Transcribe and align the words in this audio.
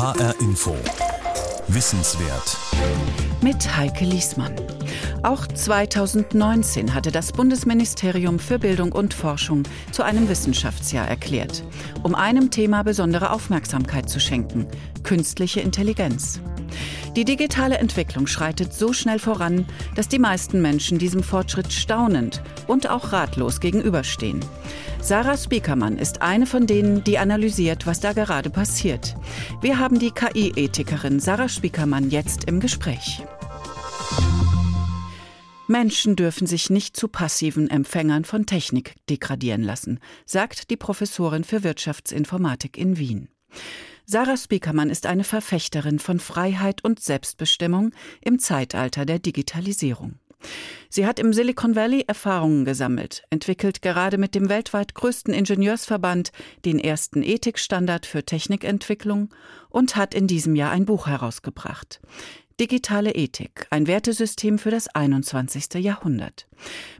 HR 0.00 0.34
Info. 0.40 0.74
Wissenswert. 1.68 2.56
Mit 3.42 3.76
Heike 3.76 4.06
Liesmann. 4.06 4.56
Auch 5.22 5.46
2019 5.46 6.94
hatte 6.94 7.12
das 7.12 7.32
Bundesministerium 7.32 8.38
für 8.38 8.58
Bildung 8.58 8.92
und 8.92 9.12
Forschung 9.12 9.64
zu 9.92 10.02
einem 10.02 10.30
Wissenschaftsjahr 10.30 11.06
erklärt, 11.06 11.62
um 12.02 12.14
einem 12.14 12.50
Thema 12.50 12.82
besondere 12.82 13.30
Aufmerksamkeit 13.30 14.08
zu 14.08 14.20
schenken, 14.20 14.66
künstliche 15.02 15.60
Intelligenz. 15.60 16.40
Die 17.14 17.26
digitale 17.26 17.76
Entwicklung 17.76 18.26
schreitet 18.26 18.72
so 18.72 18.94
schnell 18.94 19.18
voran, 19.18 19.66
dass 19.96 20.08
die 20.08 20.18
meisten 20.18 20.62
Menschen 20.62 20.98
diesem 20.98 21.22
Fortschritt 21.22 21.74
staunend 21.74 22.42
und 22.70 22.88
auch 22.88 23.12
ratlos 23.12 23.60
gegenüberstehen. 23.60 24.40
Sarah 25.02 25.36
Spiekermann 25.36 25.98
ist 25.98 26.22
eine 26.22 26.46
von 26.46 26.66
denen, 26.66 27.02
die 27.02 27.18
analysiert, 27.18 27.86
was 27.86 28.00
da 28.00 28.12
gerade 28.12 28.48
passiert. 28.48 29.16
Wir 29.60 29.78
haben 29.78 29.98
die 29.98 30.12
KI-Ethikerin 30.12 31.18
Sarah 31.18 31.48
Spiekermann 31.48 32.10
jetzt 32.10 32.44
im 32.44 32.60
Gespräch. 32.60 33.22
Menschen 35.66 36.16
dürfen 36.16 36.46
sich 36.46 36.70
nicht 36.70 36.96
zu 36.96 37.08
passiven 37.08 37.68
Empfängern 37.68 38.24
von 38.24 38.46
Technik 38.46 38.94
degradieren 39.08 39.62
lassen, 39.62 39.98
sagt 40.24 40.70
die 40.70 40.76
Professorin 40.76 41.44
für 41.44 41.64
Wirtschaftsinformatik 41.64 42.76
in 42.78 42.98
Wien. 42.98 43.28
Sarah 44.06 44.36
Spiekermann 44.36 44.90
ist 44.90 45.06
eine 45.06 45.24
Verfechterin 45.24 45.98
von 45.98 46.18
Freiheit 46.20 46.84
und 46.84 47.00
Selbstbestimmung 47.00 47.92
im 48.20 48.38
Zeitalter 48.38 49.06
der 49.06 49.18
Digitalisierung. 49.18 50.19
Sie 50.88 51.06
hat 51.06 51.18
im 51.18 51.32
Silicon 51.32 51.76
Valley 51.76 52.04
Erfahrungen 52.06 52.64
gesammelt, 52.64 53.22
entwickelt 53.30 53.82
gerade 53.82 54.18
mit 54.18 54.34
dem 54.34 54.48
weltweit 54.48 54.94
größten 54.94 55.32
Ingenieursverband 55.32 56.32
den 56.64 56.78
ersten 56.78 57.22
Ethikstandard 57.22 58.06
für 58.06 58.24
Technikentwicklung 58.24 59.32
und 59.68 59.96
hat 59.96 60.14
in 60.14 60.26
diesem 60.26 60.56
Jahr 60.56 60.72
ein 60.72 60.86
Buch 60.86 61.06
herausgebracht. 61.06 62.00
Digitale 62.60 63.12
Ethik, 63.14 63.66
ein 63.70 63.86
Wertesystem 63.86 64.58
für 64.58 64.70
das 64.70 64.88
21. 64.88 65.74
Jahrhundert. 65.82 66.46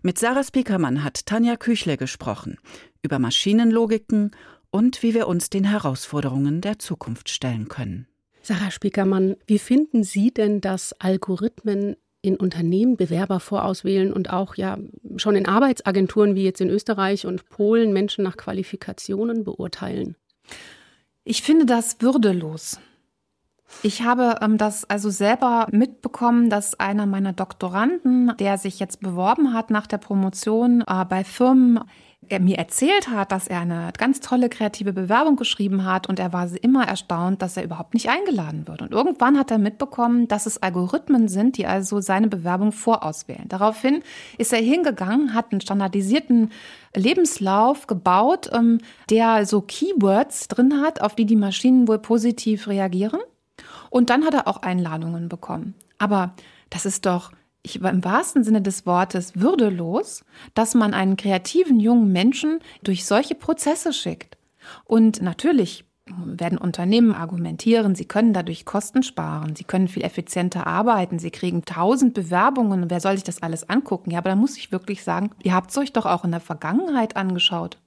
Mit 0.01 0.19
Sarah 0.19 0.45
Spiekermann 0.45 1.05
hat 1.05 1.27
Tanja 1.27 1.57
Küchle 1.57 1.97
gesprochen 1.99 2.59
über 3.03 3.19
Maschinenlogiken 3.19 4.31
und 4.71 5.03
wie 5.03 5.15
wir 5.15 5.27
uns 5.27 5.51
den 5.51 5.65
Herausforderungen 5.65 6.61
der 6.61 6.79
Zukunft 6.79 7.29
stellen 7.29 7.69
können. 7.69 8.07
Sarah 8.43 8.71
Spiekermann, 8.71 9.37
wie 9.47 9.59
finden 9.59 10.03
Sie 10.03 10.33
denn, 10.33 10.61
dass 10.61 10.95
Algorithmen 10.95 11.97
in 12.23 12.37
Unternehmen 12.37 12.97
Bewerber 12.97 13.41
vorauswählen 13.41 14.13
und 14.13 14.31
auch 14.31 14.55
ja 14.55 14.79
schon 15.17 15.37
in 15.37 15.47
Arbeitsagenturen 15.47 16.35
wie 16.35 16.45
jetzt 16.45 16.61
in 16.61 16.69
Österreich 16.69 17.27
und 17.27 17.49
Polen 17.49 17.93
Menschen 17.93 18.25
nach 18.25 18.37
Qualifikationen 18.37 19.45
beurteilen? 19.45 20.17
Ich 21.25 21.43
finde 21.43 21.67
das 21.67 22.01
würdelos. 22.01 22.81
Ich 23.83 24.03
habe 24.03 24.37
ähm, 24.43 24.59
das 24.59 24.89
also 24.89 25.11
selber 25.11 25.67
mitbekommen, 25.71 26.51
dass 26.51 26.79
einer 26.79 27.07
meiner 27.07 27.33
Doktoranden, 27.33 28.33
der 28.39 28.59
sich 28.59 28.79
jetzt 28.79 29.01
beworben 29.01 29.55
hat 29.55 29.71
nach 29.71 29.87
der 29.87 29.99
Promotion 29.99 30.85
äh, 30.87 31.05
bei 31.05 31.25
Firmen, 31.25 31.81
er 32.29 32.41
mir 32.41 32.59
erzählt 32.59 33.09
hat, 33.09 33.33
dass 33.33 33.49
er 33.49 33.61
eine 33.61 33.91
ganz 33.97 34.21
tolle 34.21 34.49
kreative 34.49 34.93
Bewerbung 34.93 35.37
geschrieben 35.37 35.85
hat 35.85 36.09
und 36.09 36.19
er 36.19 36.33
war 36.33 36.49
immer 36.63 36.87
erstaunt, 36.87 37.43
dass 37.43 37.57
er 37.57 37.65
überhaupt 37.65 37.95
nicht 37.95 38.09
eingeladen 38.09 38.69
wird. 38.69 38.83
Und 38.83 38.93
irgendwann 38.93 39.39
hat 39.39 39.51
er 39.51 39.59
mitbekommen, 39.59 40.29
dass 40.29 40.47
es 40.47 40.63
Algorithmen 40.63 41.29
sind, 41.29 41.57
die 41.57 41.67
also 41.67 42.01
seine 42.01 42.29
Bewerbung 42.29 42.73
vorauswählen. 42.73 43.49
Daraufhin 43.49 44.03
ist 44.39 44.53
er 44.53 44.61
hingegangen, 44.61 45.35
hat 45.35 45.51
einen 45.51 45.61
standardisierten 45.61 46.51
Lebenslauf 46.95 47.87
gebaut, 47.87 48.51
ähm, 48.53 48.79
der 49.09 49.47
so 49.47 49.63
Keywords 49.63 50.49
drin 50.49 50.81
hat, 50.83 51.01
auf 51.01 51.15
die 51.15 51.27
die 51.27 51.37
Maschinen 51.37 51.89
wohl 51.89 51.99
positiv 51.99 52.69
reagieren. 52.69 53.21
Und 53.91 54.09
dann 54.11 54.25
hat 54.25 54.35
er 54.35 54.49
auch 54.49 54.63
Einladungen 54.63 55.29
bekommen. 55.29 55.75
Aber 55.99 56.35
das 56.71 56.87
ist 56.87 57.05
doch 57.07 57.33
ich, 57.63 57.83
im 57.83 58.05
wahrsten 58.05 58.43
Sinne 58.43 58.63
des 58.63 58.87
Wortes 58.87 59.39
würdelos, 59.39 60.25
dass 60.55 60.75
man 60.75 60.95
einen 60.95 61.17
kreativen 61.17 61.79
jungen 61.79 62.11
Menschen 62.11 62.61
durch 62.83 63.05
solche 63.05 63.35
Prozesse 63.35 63.93
schickt. 63.93 64.39
Und 64.85 65.21
natürlich 65.21 65.85
werden 66.07 66.59
Unternehmen 66.59 67.15
argumentieren, 67.15 67.95
sie 67.95 68.05
können 68.05 68.33
dadurch 68.33 68.65
Kosten 68.65 69.03
sparen, 69.03 69.55
sie 69.55 69.65
können 69.65 69.89
viel 69.89 70.03
effizienter 70.03 70.67
arbeiten, 70.67 71.19
sie 71.19 71.31
kriegen 71.31 71.65
tausend 71.65 72.15
Bewerbungen, 72.15 72.91
wer 72.91 73.01
soll 73.01 73.15
sich 73.15 73.25
das 73.25 73.43
alles 73.43 73.69
angucken? 73.69 74.11
Ja, 74.11 74.19
aber 74.19 74.31
da 74.31 74.37
muss 74.37 74.57
ich 74.57 74.73
wirklich 74.73 75.05
sagen, 75.05 75.31
ihr 75.43 75.55
habt 75.55 75.71
es 75.71 75.79
euch 75.79 75.93
doch 75.93 76.07
auch 76.07 76.25
in 76.25 76.33
der 76.33 76.41
Vergangenheit 76.41 77.17
angeschaut. 77.17 77.79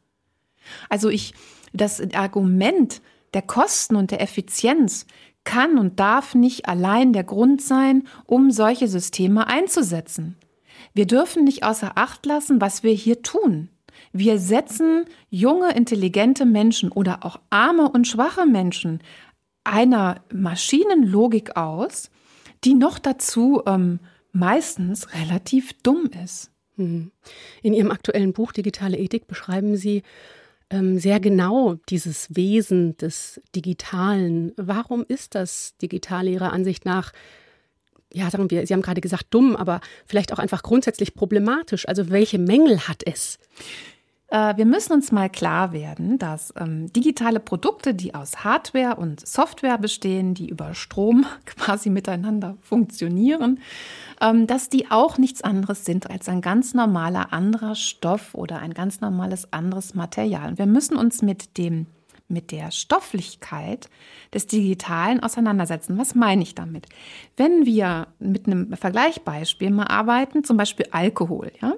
Also 0.90 1.10
ich, 1.10 1.34
das 1.74 2.02
Argument 2.14 3.02
der 3.34 3.42
Kosten 3.42 3.96
und 3.96 4.12
der 4.12 4.22
Effizienz 4.22 5.06
kann 5.44 5.78
und 5.78 6.00
darf 6.00 6.36
nicht 6.36 6.68
allein 6.68 7.14
der 7.14 7.24
Grund 7.24 7.62
sein, 7.62 8.04
um 8.26 8.52
solche 8.52 8.88
Systeme 8.88 9.48
einzusetzen. 9.48 10.38
Wir 10.94 11.08
dürfen 11.08 11.44
nicht 11.44 11.64
außer 11.64 11.94
Acht 11.96 12.26
lassen, 12.26 12.62
was 12.62 12.84
wir 12.84 12.94
hier 12.94 13.22
tun. 13.22 13.70
Wir 14.12 14.40
setzen 14.40 15.06
junge, 15.30 15.74
intelligente 15.74 16.46
Menschen 16.46 16.92
oder 16.92 17.26
auch 17.26 17.40
arme 17.50 17.90
und 17.90 18.08
schwache 18.08 18.46
Menschen 18.46 19.00
einer 19.64 20.24
Maschinenlogik 20.32 21.56
aus, 21.56 22.10
die 22.64 22.74
noch 22.74 23.00
dazu 23.00 23.62
ähm, 23.66 24.00
meistens 24.32 25.14
relativ 25.14 25.74
dumm 25.84 26.10
ist. 26.24 26.52
Hm. 26.76 27.12
In 27.62 27.74
Ihrem 27.74 27.92
aktuellen 27.92 28.34
Buch 28.34 28.52
Digitale 28.52 28.98
Ethik 28.98 29.28
beschreiben 29.28 29.76
Sie 29.76 30.04
sehr 31.00 31.20
genau 31.20 31.76
dieses 31.90 32.36
Wesen 32.36 32.98
des 32.98 33.42
Digitalen. 33.56 34.54
Warum 34.58 35.06
ist 35.08 35.36
das 35.36 35.76
Digitale 35.82 36.32
Ihrer 36.32 36.54
Ansicht 36.54 36.86
nach 36.86 37.12
ja, 38.16 38.30
sagen 38.30 38.52
wir, 38.52 38.68
Sie 38.68 38.74
haben 38.74 38.84
gerade 38.84 39.02
gesagt 39.02 39.26
dumm, 39.32 39.56
aber 39.56 39.82
vielleicht 40.06 40.32
auch 40.34 40.38
einfach 40.38 40.62
grundsätzlich 40.62 41.16
problematisch. 41.16 41.88
Also 41.88 42.12
welche 42.12 42.38
Mängel 42.38 42.88
hat 42.88 43.02
es? 43.06 43.40
Äh, 44.34 44.58
wir 44.58 44.66
müssen 44.66 44.94
uns 44.94 45.12
mal 45.12 45.30
klar 45.30 45.72
werden, 45.72 46.18
dass 46.18 46.54
ähm, 46.58 46.92
digitale 46.92 47.40
Produkte, 47.40 47.94
die 47.94 48.16
aus 48.16 48.44
Hardware 48.44 48.96
und 48.96 49.26
Software 49.26 49.78
bestehen, 49.78 50.34
die 50.34 50.50
über 50.50 50.74
Strom 50.74 51.26
quasi 51.46 51.92
miteinander 51.92 52.58
funktionieren, 52.62 53.60
ähm, 54.20 54.48
dass 54.48 54.70
die 54.70 54.90
auch 54.90 55.20
nichts 55.20 55.44
anderes 55.44 55.86
sind 55.86 56.10
als 56.10 56.28
ein 56.28 56.42
ganz 56.42 56.74
normaler 56.74 57.32
anderer 57.32 57.76
Stoff 57.76 58.34
oder 58.34 58.58
ein 58.60 58.74
ganz 58.74 59.02
normales 59.02 59.54
anderes 59.54 59.94
Material. 59.94 60.50
Und 60.50 60.58
wir 60.58 60.66
müssen 60.66 60.98
uns 60.98 61.22
mit 61.22 61.58
dem 61.58 61.86
mit 62.30 62.52
der 62.52 62.72
Stofflichkeit 62.72 63.90
des 64.34 64.48
Digitalen 64.48 65.22
auseinandersetzen. 65.22 66.00
Was 66.00 66.16
meine 66.16 66.42
ich 66.42 66.56
damit? 66.56 66.88
Wenn 67.38 67.66
wir 67.68 68.08
mit 68.18 68.48
einem 68.48 68.76
Vergleichbeispiel 68.76 69.70
mal 69.70 69.86
arbeiten, 69.86 70.44
zum 70.44 70.58
Beispiel 70.58 70.88
Alkohol, 70.90 71.52
ja, 71.62 71.74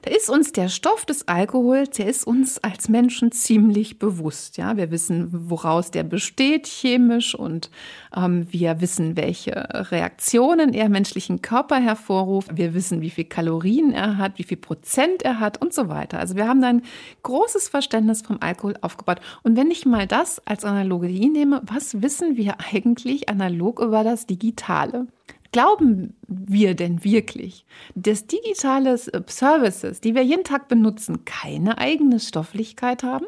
da 0.00 0.10
ist 0.10 0.30
uns 0.30 0.52
der 0.52 0.68
Stoff 0.68 1.04
des 1.04 1.28
Alkohols, 1.28 1.90
der 1.90 2.06
ist 2.06 2.26
uns 2.26 2.62
als 2.64 2.88
Menschen 2.88 3.30
ziemlich 3.30 3.98
bewusst. 3.98 4.56
Ja, 4.56 4.76
wir 4.76 4.90
wissen, 4.90 5.28
woraus 5.50 5.90
der 5.90 6.02
besteht 6.02 6.66
chemisch 6.66 7.34
und 7.34 7.70
ähm, 8.16 8.46
wir 8.50 8.80
wissen, 8.80 9.16
welche 9.16 9.52
Reaktionen 9.90 10.72
er 10.72 10.86
im 10.86 10.92
menschlichen 10.92 11.42
Körper 11.42 11.76
hervorruft. 11.76 12.56
Wir 12.56 12.72
wissen, 12.74 13.02
wie 13.02 13.10
viel 13.10 13.24
Kalorien 13.24 13.92
er 13.92 14.16
hat, 14.16 14.38
wie 14.38 14.44
viel 14.44 14.56
Prozent 14.56 15.22
er 15.22 15.38
hat 15.40 15.60
und 15.60 15.74
so 15.74 15.88
weiter. 15.88 16.18
Also 16.18 16.36
wir 16.36 16.48
haben 16.48 16.62
da 16.62 16.68
ein 16.68 16.82
großes 17.22 17.68
Verständnis 17.68 18.22
vom 18.22 18.38
Alkohol 18.40 18.74
aufgebaut. 18.80 19.20
Und 19.42 19.56
wenn 19.56 19.70
ich 19.70 19.84
mal 19.84 20.06
das 20.06 20.40
als 20.46 20.64
Analogie 20.64 21.28
nehme, 21.28 21.60
was 21.64 22.00
wissen 22.02 22.36
wir 22.36 22.56
eigentlich 22.72 23.28
analog 23.28 23.80
über 23.80 24.04
das 24.04 24.26
Digitale? 24.26 25.06
Glauben 25.52 26.16
wir 26.26 26.74
denn 26.74 27.04
wirklich, 27.04 27.66
dass 27.94 28.26
digitale 28.26 28.96
Services, 28.96 30.00
die 30.00 30.14
wir 30.14 30.24
jeden 30.24 30.44
Tag 30.44 30.68
benutzen, 30.68 31.26
keine 31.26 31.76
eigene 31.76 32.20
Stofflichkeit 32.20 33.02
haben? 33.02 33.26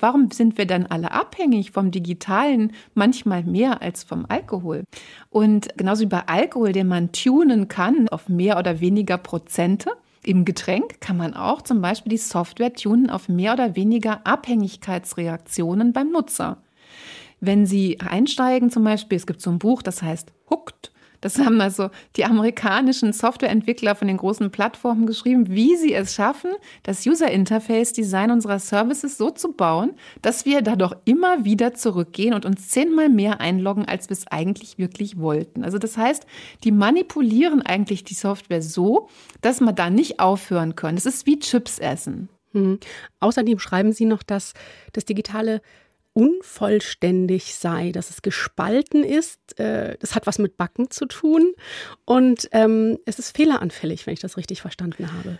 Warum 0.00 0.30
sind 0.30 0.56
wir 0.56 0.66
dann 0.66 0.86
alle 0.86 1.12
abhängig 1.12 1.72
vom 1.72 1.90
Digitalen, 1.90 2.72
manchmal 2.94 3.44
mehr 3.44 3.82
als 3.82 4.02
vom 4.02 4.24
Alkohol? 4.28 4.84
Und 5.28 5.68
genauso 5.76 6.02
wie 6.02 6.06
bei 6.06 6.26
Alkohol, 6.26 6.72
den 6.72 6.88
man 6.88 7.12
tunen 7.12 7.68
kann 7.68 8.08
auf 8.08 8.30
mehr 8.30 8.58
oder 8.58 8.80
weniger 8.80 9.18
Prozente, 9.18 9.92
im 10.24 10.46
Getränk 10.46 11.00
kann 11.02 11.18
man 11.18 11.34
auch 11.34 11.60
zum 11.60 11.82
Beispiel 11.82 12.10
die 12.10 12.16
Software 12.16 12.72
tunen 12.72 13.10
auf 13.10 13.28
mehr 13.28 13.52
oder 13.52 13.76
weniger 13.76 14.26
Abhängigkeitsreaktionen 14.26 15.92
beim 15.92 16.10
Nutzer. 16.10 16.62
Wenn 17.40 17.66
Sie 17.66 18.00
einsteigen, 18.00 18.70
zum 18.70 18.84
Beispiel, 18.84 19.16
es 19.16 19.26
gibt 19.26 19.42
so 19.42 19.50
ein 19.50 19.58
Buch, 19.58 19.82
das 19.82 20.02
heißt 20.02 20.32
Hooked, 20.50 20.92
das 21.20 21.38
haben 21.38 21.60
also 21.60 21.90
die 22.16 22.24
amerikanischen 22.24 23.12
Softwareentwickler 23.12 23.94
von 23.94 24.08
den 24.08 24.16
großen 24.16 24.50
Plattformen 24.50 25.06
geschrieben, 25.06 25.48
wie 25.48 25.76
sie 25.76 25.94
es 25.94 26.14
schaffen, 26.14 26.52
das 26.82 27.06
User 27.06 27.30
Interface 27.30 27.92
Design 27.92 28.30
unserer 28.30 28.58
Services 28.58 29.18
so 29.18 29.30
zu 29.30 29.52
bauen, 29.52 29.94
dass 30.22 30.46
wir 30.46 30.62
da 30.62 30.76
doch 30.76 30.96
immer 31.04 31.44
wieder 31.44 31.74
zurückgehen 31.74 32.34
und 32.34 32.44
uns 32.44 32.68
zehnmal 32.68 33.08
mehr 33.08 33.40
einloggen, 33.40 33.86
als 33.86 34.08
wir 34.08 34.16
es 34.16 34.26
eigentlich 34.28 34.78
wirklich 34.78 35.18
wollten. 35.18 35.64
Also 35.64 35.78
das 35.78 35.96
heißt, 35.96 36.26
die 36.64 36.72
manipulieren 36.72 37.62
eigentlich 37.62 38.04
die 38.04 38.14
Software 38.14 38.62
so, 38.62 39.08
dass 39.40 39.60
man 39.60 39.74
da 39.74 39.90
nicht 39.90 40.20
aufhören 40.20 40.76
können. 40.76 40.98
Es 40.98 41.06
ist 41.06 41.26
wie 41.26 41.38
Chips 41.38 41.78
essen. 41.78 42.28
Mhm. 42.52 42.78
Außerdem 43.20 43.58
schreiben 43.58 43.92
Sie 43.92 44.04
noch, 44.04 44.22
dass 44.22 44.54
das 44.92 45.04
digitale 45.04 45.60
unvollständig 46.18 47.54
sei, 47.54 47.92
dass 47.92 48.10
es 48.10 48.22
gespalten 48.22 49.04
ist. 49.04 49.58
Äh, 49.60 49.96
das 50.00 50.16
hat 50.16 50.26
was 50.26 50.40
mit 50.40 50.56
Backen 50.56 50.90
zu 50.90 51.06
tun 51.06 51.54
und 52.04 52.48
ähm, 52.50 52.98
es 53.06 53.20
ist 53.20 53.36
fehleranfällig, 53.36 54.04
wenn 54.04 54.14
ich 54.14 54.20
das 54.20 54.36
richtig 54.36 54.60
verstanden 54.60 55.12
habe. 55.12 55.38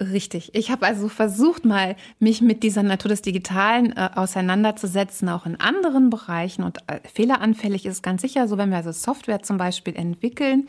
Richtig. 0.00 0.54
Ich 0.54 0.70
habe 0.70 0.86
also 0.86 1.08
versucht, 1.08 1.64
mal 1.64 1.96
mich 2.20 2.42
mit 2.42 2.62
dieser 2.62 2.82
Natur 2.82 3.08
des 3.08 3.22
Digitalen 3.22 3.96
äh, 3.96 4.10
auseinanderzusetzen, 4.14 5.28
auch 5.30 5.44
in 5.44 5.58
anderen 5.58 6.10
Bereichen. 6.10 6.62
Und 6.62 6.78
äh, 6.86 7.00
fehleranfällig 7.12 7.84
ist 7.84 7.94
es 7.94 8.02
ganz 8.02 8.22
sicher 8.22 8.46
so, 8.46 8.58
wenn 8.58 8.70
wir 8.70 8.76
also 8.76 8.92
Software 8.92 9.42
zum 9.42 9.56
Beispiel 9.56 9.96
entwickeln, 9.96 10.68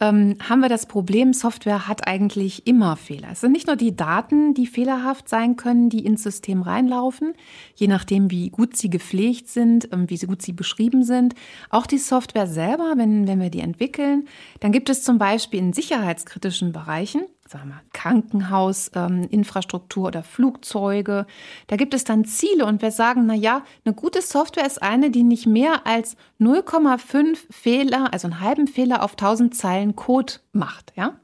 ähm, 0.00 0.36
haben 0.48 0.60
wir 0.60 0.68
das 0.68 0.86
Problem, 0.86 1.32
Software 1.32 1.88
hat 1.88 2.06
eigentlich 2.06 2.66
immer 2.66 2.96
Fehler. 2.96 3.28
Es 3.32 3.40
sind 3.40 3.52
nicht 3.52 3.66
nur 3.66 3.76
die 3.76 3.96
Daten, 3.96 4.54
die 4.54 4.66
fehlerhaft 4.66 5.28
sein 5.28 5.56
können, 5.56 5.88
die 5.88 6.04
ins 6.04 6.22
System 6.22 6.62
reinlaufen, 6.62 7.34
je 7.74 7.88
nachdem, 7.88 8.30
wie 8.30 8.50
gut 8.50 8.76
sie 8.76 8.90
gepflegt 8.90 9.48
sind, 9.48 9.92
ähm, 9.92 10.08
wie 10.08 10.18
gut 10.18 10.42
sie 10.42 10.52
beschrieben 10.52 11.04
sind. 11.04 11.34
Auch 11.70 11.86
die 11.86 11.98
Software 11.98 12.46
selber, 12.46 12.94
wenn, 12.96 13.26
wenn 13.26 13.40
wir 13.40 13.50
die 13.50 13.60
entwickeln, 13.60 14.28
dann 14.60 14.72
gibt 14.72 14.90
es 14.90 15.02
zum 15.02 15.18
Beispiel 15.18 15.60
in 15.60 15.72
sicherheitskritischen 15.72 16.72
Bereichen 16.72 17.22
sagen 17.48 17.68
wir, 17.68 17.80
Krankenhausinfrastruktur 17.92 20.04
ähm, 20.04 20.08
oder 20.08 20.22
Flugzeuge. 20.22 21.26
Da 21.68 21.76
gibt 21.76 21.94
es 21.94 22.04
dann 22.04 22.24
Ziele 22.24 22.66
und 22.66 22.82
wir 22.82 22.90
sagen, 22.90 23.26
na 23.26 23.34
ja, 23.34 23.62
eine 23.84 23.94
gute 23.94 24.22
Software 24.22 24.66
ist 24.66 24.82
eine, 24.82 25.10
die 25.10 25.22
nicht 25.22 25.46
mehr 25.46 25.86
als 25.86 26.16
0,5 26.40 27.38
Fehler, 27.50 28.12
also 28.12 28.26
einen 28.26 28.40
halben 28.40 28.66
Fehler 28.66 29.02
auf 29.02 29.12
1000 29.12 29.54
Zeilen 29.54 29.96
Code 29.96 30.34
macht, 30.52 30.92
ja. 30.96 31.14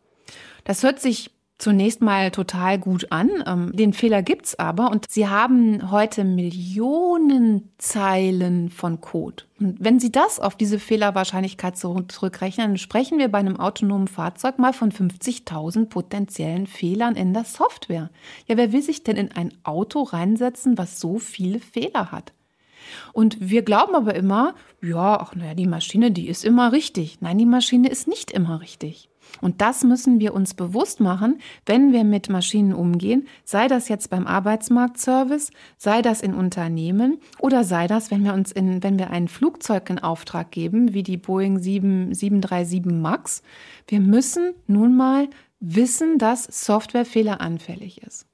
Das 0.65 0.85
hört 0.85 1.01
sich 1.01 1.32
zunächst 1.63 2.03
mal 2.03 2.33
total 2.33 2.79
gut 2.79 3.13
an. 3.13 3.31
Ähm, 3.47 3.73
den 3.73 3.93
Fehler 3.93 4.23
gibt 4.23 4.47
es 4.47 4.59
aber 4.59 4.91
und 4.91 5.07
Sie 5.09 5.29
haben 5.29 5.93
heute 5.93 6.25
Millionen 6.25 7.71
Zeilen 7.79 8.69
von 8.69 9.01
Code. 9.01 9.45
Und 9.61 9.77
wenn 9.79 10.01
Sie 10.01 10.11
das 10.11 10.41
auf 10.41 10.57
diese 10.57 10.81
Fehlerwahrscheinlichkeit 10.81 11.77
zurückrechnen, 11.77 12.79
sprechen 12.79 13.19
wir 13.19 13.29
bei 13.29 13.39
einem 13.39 13.61
autonomen 13.61 14.09
Fahrzeug 14.09 14.59
mal 14.59 14.73
von 14.73 14.91
50.000 14.91 15.87
potenziellen 15.87 16.67
Fehlern 16.67 17.15
in 17.15 17.33
der 17.33 17.45
Software. 17.45 18.11
Ja, 18.49 18.57
wer 18.57 18.73
will 18.73 18.83
sich 18.83 19.05
denn 19.05 19.17
in 19.17 19.31
ein 19.31 19.55
Auto 19.63 20.03
reinsetzen, 20.03 20.77
was 20.77 20.99
so 20.99 21.19
viele 21.19 21.61
Fehler 21.61 22.11
hat? 22.11 22.33
Und 23.13 23.37
wir 23.41 23.63
glauben 23.63 23.95
aber 23.95 24.17
immer, 24.17 24.57
ja, 24.83 25.21
ach 25.21 25.37
naja, 25.37 25.55
die 25.55 25.69
Maschine, 25.69 26.11
die 26.11 26.29
ist 26.29 26.45
immer 26.45 26.73
richtig. 26.73 27.21
Nein, 27.21 27.39
die 27.39 27.47
Maschine 27.47 27.89
ist 27.89 28.09
nicht 28.09 28.33
immer 28.33 28.61
richtig. 28.61 29.09
Und 29.41 29.61
das 29.61 29.85
müssen 29.85 30.21
wir 30.21 30.35
uns 30.35 30.55
bewusst 30.55 31.01
machen, 31.01 31.41
wenn 31.67 31.93
wir 31.93 32.05
mit 32.05 32.29
Maschinen 32.29 32.73
umgehen, 32.73 33.27
sei 33.45 33.67
das 33.67 33.89
jetzt 33.89 34.11
beim 34.11 34.27
Arbeitsmarktservice, 34.27 35.51
sei 35.77 36.03
das 36.03 36.21
in 36.21 36.35
Unternehmen 36.35 37.19
oder 37.39 37.65
sei 37.65 37.87
das, 37.87 38.11
wenn 38.11 38.25
wir 38.25 38.35
uns 38.35 38.53
in, 38.53 38.83
wenn 38.83 38.99
wir 38.99 39.11
ein 39.11 39.29
Flugzeug 39.29 39.91
in 39.91 39.99
Auftrag 39.99 40.51
geben, 40.51 40.95
wie 40.95 41.03
die 41.03 41.17
Boeing 41.17 41.59
7, 41.59 42.15
737 42.15 42.85
MAX. 42.85 43.43
Wir 43.89 44.01
müssen 44.01 44.55
nun 44.67 44.97
mal 44.97 45.29
wissen, 45.61 46.19
dass 46.19 46.45
Software 46.45 47.05
fehleranfällig 47.05 48.03
ist. 48.03 48.27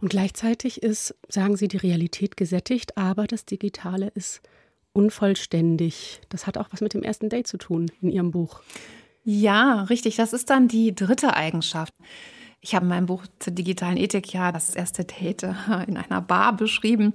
Und 0.00 0.10
gleichzeitig 0.10 0.82
ist, 0.82 1.14
sagen 1.28 1.56
Sie, 1.56 1.68
die 1.68 1.76
Realität 1.76 2.36
gesättigt, 2.36 2.96
aber 2.96 3.26
das 3.26 3.44
Digitale 3.44 4.08
ist 4.14 4.40
unvollständig. 4.92 6.20
Das 6.28 6.46
hat 6.46 6.56
auch 6.56 6.68
was 6.70 6.80
mit 6.80 6.94
dem 6.94 7.02
ersten 7.02 7.28
Date 7.28 7.46
zu 7.46 7.58
tun 7.58 7.90
in 8.00 8.10
Ihrem 8.10 8.30
Buch. 8.30 8.60
Ja, 9.28 9.82
richtig. 9.82 10.14
Das 10.16 10.32
ist 10.32 10.50
dann 10.50 10.68
die 10.68 10.94
dritte 10.94 11.34
Eigenschaft. 11.34 11.92
Ich 12.60 12.74
habe 12.76 12.84
in 12.84 12.88
meinem 12.90 13.06
Buch 13.06 13.26
zur 13.40 13.52
digitalen 13.52 13.96
Ethik 13.96 14.32
ja 14.32 14.52
das 14.52 14.74
erste 14.74 15.04
Date 15.04 15.42
in 15.88 15.96
einer 15.96 16.22
Bar 16.22 16.56
beschrieben, 16.56 17.12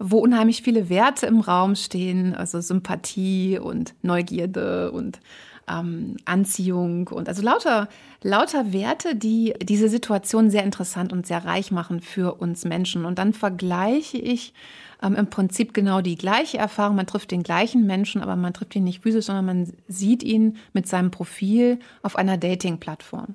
wo 0.00 0.18
unheimlich 0.18 0.62
viele 0.62 0.88
Werte 0.88 1.26
im 1.26 1.40
Raum 1.40 1.76
stehen, 1.76 2.34
also 2.34 2.60
Sympathie 2.60 3.58
und 3.60 3.94
Neugierde 4.02 4.90
und 4.90 5.20
ähm, 5.68 6.16
Anziehung 6.24 7.08
und 7.08 7.28
also 7.28 7.42
lauter, 7.42 7.88
lauter 8.22 8.72
Werte, 8.72 9.14
die 9.14 9.54
diese 9.62 9.88
Situation 9.88 10.50
sehr 10.50 10.64
interessant 10.64 11.12
und 11.12 11.26
sehr 11.26 11.44
reich 11.44 11.70
machen 11.70 12.00
für 12.00 12.34
uns 12.34 12.64
Menschen. 12.64 13.04
Und 13.04 13.18
dann 13.18 13.32
vergleiche 13.32 14.18
ich 14.18 14.54
ähm, 15.02 15.14
im 15.14 15.28
Prinzip 15.28 15.74
genau 15.74 16.00
die 16.00 16.16
gleiche 16.16 16.58
Erfahrung. 16.58 16.96
Man 16.96 17.06
trifft 17.06 17.30
den 17.30 17.42
gleichen 17.42 17.86
Menschen, 17.86 18.22
aber 18.22 18.36
man 18.36 18.54
trifft 18.54 18.74
ihn 18.76 18.84
nicht 18.84 19.02
physisch, 19.02 19.26
sondern 19.26 19.46
man 19.46 19.72
sieht 19.88 20.22
ihn 20.22 20.56
mit 20.72 20.88
seinem 20.88 21.10
Profil 21.10 21.78
auf 22.02 22.16
einer 22.16 22.38
Dating-Plattform. 22.38 23.34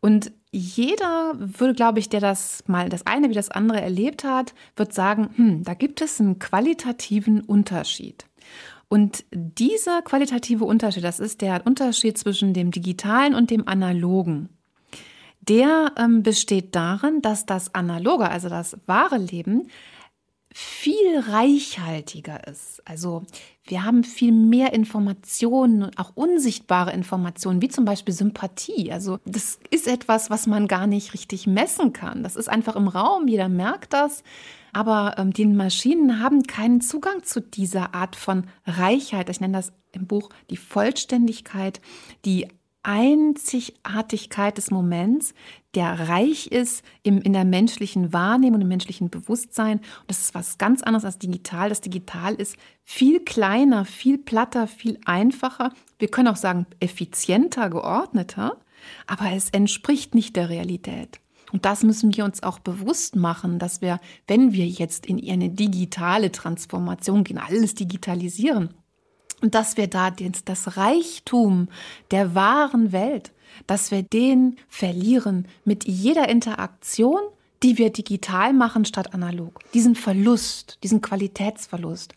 Und 0.00 0.32
jeder 0.50 1.34
würde, 1.36 1.74
glaube 1.74 1.98
ich, 1.98 2.08
der 2.08 2.20
das 2.20 2.64
mal 2.66 2.88
das 2.88 3.06
eine 3.06 3.28
wie 3.28 3.34
das 3.34 3.50
andere 3.50 3.80
erlebt 3.80 4.24
hat, 4.24 4.54
wird 4.74 4.92
sagen, 4.92 5.30
hm, 5.36 5.64
da 5.64 5.74
gibt 5.74 6.00
es 6.00 6.20
einen 6.20 6.38
qualitativen 6.38 7.40
Unterschied. 7.42 8.24
Und 8.92 9.24
dieser 9.32 10.02
qualitative 10.02 10.64
Unterschied, 10.64 11.04
das 11.04 11.20
ist 11.20 11.42
der 11.42 11.64
Unterschied 11.64 12.18
zwischen 12.18 12.54
dem 12.54 12.72
digitalen 12.72 13.36
und 13.36 13.50
dem 13.50 13.68
analogen. 13.68 14.48
Der 15.42 15.92
ähm, 15.96 16.24
besteht 16.24 16.74
darin, 16.74 17.22
dass 17.22 17.46
das 17.46 17.72
analoge, 17.72 18.28
also 18.28 18.48
das 18.48 18.76
wahre 18.86 19.16
Leben, 19.16 19.68
viel 20.52 21.20
reichhaltiger 21.20 22.48
ist. 22.48 22.82
Also 22.84 23.22
wir 23.64 23.84
haben 23.84 24.02
viel 24.02 24.32
mehr 24.32 24.72
Informationen, 24.72 25.96
auch 25.96 26.10
unsichtbare 26.16 26.92
Informationen, 26.92 27.62
wie 27.62 27.68
zum 27.68 27.84
Beispiel 27.84 28.12
Sympathie. 28.12 28.90
Also 28.90 29.20
das 29.24 29.60
ist 29.70 29.86
etwas, 29.86 30.30
was 30.30 30.48
man 30.48 30.66
gar 30.66 30.88
nicht 30.88 31.14
richtig 31.14 31.46
messen 31.46 31.92
kann. 31.92 32.24
Das 32.24 32.34
ist 32.34 32.48
einfach 32.48 32.74
im 32.74 32.88
Raum, 32.88 33.28
jeder 33.28 33.48
merkt 33.48 33.92
das. 33.92 34.24
Aber 34.72 35.14
ähm, 35.18 35.32
die 35.32 35.46
Maschinen 35.46 36.20
haben 36.20 36.42
keinen 36.44 36.80
Zugang 36.80 37.22
zu 37.22 37.40
dieser 37.40 37.94
Art 37.94 38.16
von 38.16 38.44
Reichheit. 38.66 39.28
Ich 39.30 39.40
nenne 39.40 39.56
das 39.56 39.72
im 39.92 40.06
Buch 40.06 40.30
die 40.50 40.56
Vollständigkeit, 40.56 41.80
die 42.24 42.48
Einzigartigkeit 42.82 44.56
des 44.56 44.70
Moments, 44.70 45.34
der 45.74 46.08
reich 46.08 46.46
ist 46.46 46.82
im, 47.02 47.20
in 47.20 47.32
der 47.32 47.44
menschlichen 47.44 48.12
Wahrnehmung, 48.12 48.62
im 48.62 48.68
menschlichen 48.68 49.10
Bewusstsein. 49.10 49.78
Und 49.78 50.08
das 50.08 50.20
ist 50.20 50.34
was 50.34 50.56
ganz 50.56 50.82
anderes 50.82 51.04
als 51.04 51.18
digital. 51.18 51.68
Das 51.68 51.82
Digital 51.82 52.34
ist 52.34 52.56
viel 52.82 53.20
kleiner, 53.20 53.84
viel 53.84 54.18
platter, 54.18 54.66
viel 54.66 54.98
einfacher. 55.04 55.72
Wir 55.98 56.08
können 56.08 56.28
auch 56.28 56.36
sagen, 56.36 56.66
effizienter, 56.80 57.68
geordneter, 57.68 58.56
aber 59.06 59.30
es 59.32 59.50
entspricht 59.50 60.14
nicht 60.14 60.36
der 60.36 60.48
Realität. 60.48 61.19
Und 61.52 61.64
das 61.64 61.82
müssen 61.82 62.16
wir 62.16 62.24
uns 62.24 62.42
auch 62.42 62.58
bewusst 62.58 63.16
machen, 63.16 63.58
dass 63.58 63.80
wir, 63.80 64.00
wenn 64.26 64.52
wir 64.52 64.66
jetzt 64.66 65.06
in 65.06 65.20
eine 65.30 65.50
digitale 65.50 66.30
Transformation 66.32 67.24
gehen, 67.24 67.38
alles 67.38 67.74
digitalisieren, 67.74 68.74
und 69.42 69.54
dass 69.54 69.76
wir 69.76 69.86
da 69.86 70.10
das 70.10 70.76
Reichtum 70.76 71.68
der 72.10 72.34
wahren 72.34 72.92
Welt, 72.92 73.32
dass 73.66 73.90
wir 73.90 74.02
den 74.02 74.56
verlieren 74.68 75.48
mit 75.64 75.84
jeder 75.84 76.28
Interaktion, 76.28 77.20
die 77.62 77.78
wir 77.78 77.90
digital 77.90 78.52
machen 78.52 78.84
statt 78.84 79.14
analog. 79.14 79.60
Diesen 79.74 79.94
Verlust, 79.94 80.78
diesen 80.82 81.00
Qualitätsverlust, 81.00 82.14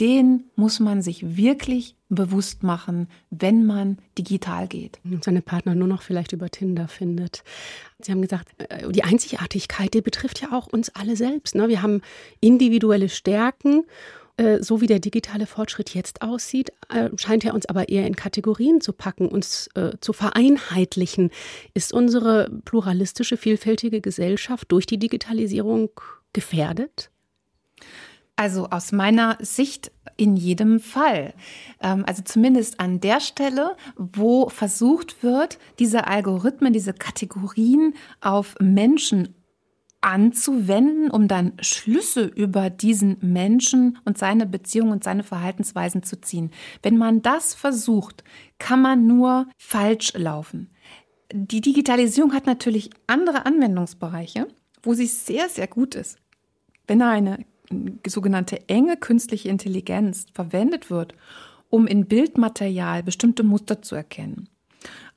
den 0.00 0.44
muss 0.56 0.78
man 0.80 1.00
sich 1.02 1.36
wirklich 1.36 1.96
bewusst 2.08 2.62
machen, 2.62 3.08
wenn 3.30 3.64
man 3.66 3.98
digital 4.18 4.68
geht. 4.68 5.00
Und 5.04 5.24
seine 5.24 5.42
Partner 5.42 5.74
nur 5.74 5.88
noch 5.88 6.02
vielleicht 6.02 6.32
über 6.32 6.50
Tinder 6.50 6.86
findet. 6.86 7.42
Sie 7.98 8.12
haben 8.12 8.22
gesagt, 8.22 8.48
äh, 8.70 8.90
die 8.92 9.04
Einzigartigkeit, 9.04 9.94
die 9.94 10.02
betrifft 10.02 10.42
ja 10.42 10.52
auch 10.52 10.66
uns 10.66 10.90
alle 10.90 11.16
selbst. 11.16 11.54
Ne? 11.54 11.68
Wir 11.68 11.82
haben 11.82 12.02
individuelle 12.40 13.08
Stärken 13.08 13.84
äh, 14.38 14.62
so 14.62 14.82
wie 14.82 14.86
der 14.86 14.98
digitale 14.98 15.46
Fortschritt 15.46 15.94
jetzt 15.94 16.20
aussieht, 16.20 16.70
äh, 16.90 17.08
scheint 17.16 17.46
er 17.46 17.54
uns 17.54 17.64
aber 17.64 17.88
eher 17.88 18.06
in 18.06 18.16
Kategorien 18.16 18.82
zu 18.82 18.92
packen, 18.92 19.28
uns 19.28 19.70
zu 20.00 20.12
vereinheitlichen. 20.12 21.30
Ist 21.72 21.94
unsere 21.94 22.50
pluralistische, 22.66 23.38
vielfältige 23.38 24.02
Gesellschaft 24.02 24.70
durch 24.70 24.84
die 24.84 24.98
Digitalisierung 24.98 25.88
gefährdet? 26.34 27.10
Also 28.36 28.68
aus 28.68 28.92
meiner 28.92 29.38
Sicht 29.40 29.90
in 30.18 30.36
jedem 30.36 30.78
Fall. 30.78 31.34
Ähm, 31.80 32.04
also 32.06 32.22
zumindest 32.22 32.80
an 32.80 33.00
der 33.00 33.20
Stelle, 33.20 33.76
wo 33.96 34.48
versucht 34.48 35.22
wird, 35.22 35.58
diese 35.78 36.06
Algorithmen, 36.06 36.72
diese 36.72 36.92
Kategorien 36.92 37.94
auf 38.20 38.54
Menschen 38.60 39.34
anzuwenden, 40.02 41.10
um 41.10 41.26
dann 41.26 41.54
Schlüsse 41.60 42.24
über 42.24 42.70
diesen 42.70 43.16
Menschen 43.22 43.98
und 44.04 44.18
seine 44.18 44.46
Beziehung 44.46 44.90
und 44.90 45.02
seine 45.02 45.24
Verhaltensweisen 45.24 46.02
zu 46.02 46.20
ziehen. 46.20 46.50
Wenn 46.82 46.96
man 46.96 47.22
das 47.22 47.54
versucht, 47.54 48.22
kann 48.58 48.80
man 48.80 49.06
nur 49.06 49.48
falsch 49.56 50.12
laufen. 50.14 50.70
Die 51.32 51.60
Digitalisierung 51.60 52.34
hat 52.34 52.46
natürlich 52.46 52.90
andere 53.08 53.46
Anwendungsbereiche, 53.46 54.46
wo 54.82 54.94
sie 54.94 55.06
sehr, 55.06 55.48
sehr 55.48 55.66
gut 55.66 55.96
ist. 55.96 56.18
Wenn 56.86 57.02
eine 57.02 57.44
sogenannte 58.06 58.68
enge 58.68 58.96
künstliche 58.96 59.48
Intelligenz 59.48 60.26
verwendet 60.32 60.90
wird, 60.90 61.14
um 61.68 61.86
in 61.86 62.06
Bildmaterial 62.06 63.02
bestimmte 63.02 63.42
Muster 63.42 63.82
zu 63.82 63.94
erkennen 63.94 64.48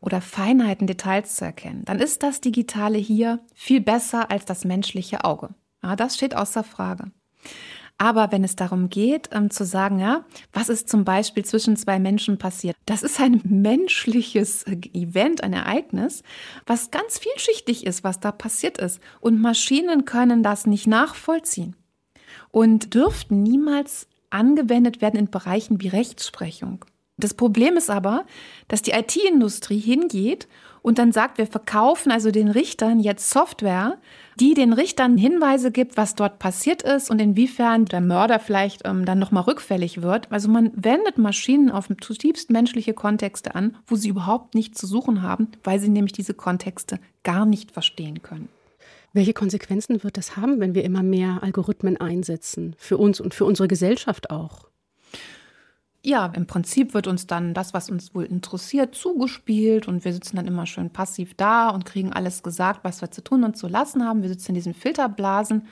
oder 0.01 0.22
Feinheiten, 0.22 0.88
Details 0.88 1.36
zu 1.36 1.46
erkennen, 1.46 1.84
dann 1.86 2.00
ist 2.00 2.24
das 2.24 2.41
Digitale 2.41 2.98
hier 2.98 3.39
viel 3.53 3.82
besser 3.82 4.32
als 4.32 4.46
das 4.46 4.65
menschliche 4.65 5.24
Auge. 5.24 5.50
Ja, 5.84 5.96
das 5.96 6.15
steht 6.15 6.36
außer 6.36 6.63
Frage. 6.63 7.12
Aber 8.01 8.32
wenn 8.32 8.46
es 8.46 8.56
darum 8.56 8.89
geht, 8.89 9.29
ähm, 9.34 9.50
zu 9.50 9.65
sagen, 9.65 10.00
ja, 10.00 10.24
was 10.53 10.70
ist 10.70 10.88
zum 10.88 11.03
Beispiel 11.03 11.44
zwischen 11.44 11.75
zwei 11.75 12.00
Menschen 12.00 12.38
passiert, 12.38 12.77
das 12.86 13.03
ist 13.03 13.20
ein 13.20 13.41
menschliches 13.44 14.63
äh, 14.63 14.77
Event, 14.94 15.44
ein 15.44 15.51
Ereignis, 15.51 16.24
was 16.65 16.91
ganz 16.91 17.20
vielschichtig 17.20 17.86
ist, 17.86 18.06
was 18.06 18.22
da 18.22 18.32
passiert 18.32 18.77
ist. 18.77 19.01
Und 19.20 19.41
Maschinen 19.41 20.06
können 20.06 20.44
das 20.44 20.65
nicht 20.65 20.88
nachvollziehen 20.88 21.75
und 22.51 22.94
dürften 22.94 23.44
niemals 23.44 24.08
angewendet 24.29 25.01
werden 25.01 25.20
in 25.20 25.29
Bereichen 25.29 25.82
wie 25.82 25.88
Rechtsprechung. 25.88 26.86
Das 27.18 27.34
Problem 27.34 27.75
ist 27.75 27.89
aber, 27.89 28.25
dass 28.70 28.82
die 28.82 28.91
IT-Industrie 28.91 29.79
hingeht 29.79 30.48
und 30.82 30.98
dann 30.98 31.12
sagt, 31.12 31.38
wir 31.38 31.48
verkaufen 31.48 32.12
also 32.12 32.32
den 32.32 32.48
Richtern 32.48 33.00
jetzt 33.00 33.29
Software, 33.29 33.98
die 34.39 34.53
den 34.53 34.72
Richtern 34.72 35.18
Hinweise 35.18 35.72
gibt, 35.72 35.98
was 35.98 36.15
dort 36.15 36.39
passiert 36.39 36.82
ist 36.82 37.12
und 37.12 37.20
inwiefern 37.20 37.84
der 37.84 38.00
Mörder 38.00 38.39
vielleicht 38.39 38.84
ähm, 38.86 39.03
dann 39.03 39.20
nochmal 39.20 39.44
rückfällig 39.44 40.01
wird. 40.01 40.32
Also 40.32 40.48
man 40.48 40.72
wendet 40.75 41.18
Maschinen 41.18 41.70
auf 41.70 41.89
zutiefst 42.00 42.50
menschliche 42.50 42.94
Kontexte 42.94 43.56
an, 43.56 43.75
wo 43.86 43.96
sie 43.96 44.10
überhaupt 44.10 44.56
nichts 44.56 44.79
zu 44.79 44.88
suchen 44.88 45.22
haben, 45.22 45.50
weil 45.65 45.79
sie 45.79 45.89
nämlich 45.89 46.13
diese 46.13 46.34
Kontexte 46.34 47.00
gar 47.24 47.46
nicht 47.46 47.72
verstehen 47.72 48.22
können. 48.22 48.48
Welche 49.13 49.33
Konsequenzen 49.33 50.03
wird 50.03 50.17
das 50.17 50.37
haben, 50.37 50.59
wenn 50.59 50.75
wir 50.75 50.83
immer 50.83 51.03
mehr 51.03 51.39
Algorithmen 51.41 51.97
einsetzen? 51.97 52.75
Für 52.77 52.97
uns 52.97 53.19
und 53.19 53.33
für 53.33 53.45
unsere 53.45 53.67
Gesellschaft 53.67 54.29
auch? 54.29 54.69
ja, 56.01 56.27
im 56.27 56.47
Prinzip 56.47 56.93
wird 56.93 57.07
uns 57.07 57.27
dann 57.27 57.53
das, 57.53 57.73
was 57.73 57.89
uns 57.89 58.15
wohl 58.15 58.23
interessiert, 58.23 58.95
zugespielt 58.95 59.87
und 59.87 60.05
wir 60.05 60.13
sitzen 60.13 60.37
dann 60.37 60.47
immer 60.47 60.65
schön 60.65 60.89
passiv 60.91 61.33
da 61.35 61.69
und 61.69 61.85
kriegen 61.85 62.13
alles 62.13 62.41
gesagt, 62.41 62.83
was 62.83 63.01
wir 63.01 63.11
zu 63.11 63.21
tun 63.21 63.43
und 63.43 63.57
zu 63.57 63.67
lassen 63.67 64.05
haben. 64.05 64.21
Wir 64.21 64.29
sitzen 64.29 64.51
in 64.51 64.55
diesen 64.55 64.73
Filterblasen. 64.73 65.67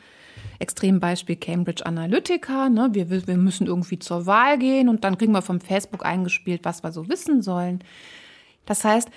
Extrembeispiel 0.59 1.35
Cambridge 1.37 1.85
Analytica. 1.85 2.69
Ne? 2.69 2.89
Wir, 2.91 3.09
wir 3.09 3.37
müssen 3.37 3.67
irgendwie 3.67 3.99
zur 3.99 4.25
Wahl 4.25 4.57
gehen 4.57 4.89
und 4.89 5.03
dann 5.03 5.17
kriegen 5.17 5.31
wir 5.31 5.41
vom 5.41 5.61
Facebook 5.61 6.05
eingespielt, 6.05 6.61
was 6.63 6.83
wir 6.83 6.91
so 6.91 7.07
wissen 7.09 7.41
sollen. 7.41 7.79
Das 8.65 8.83
heißt, 8.83 9.09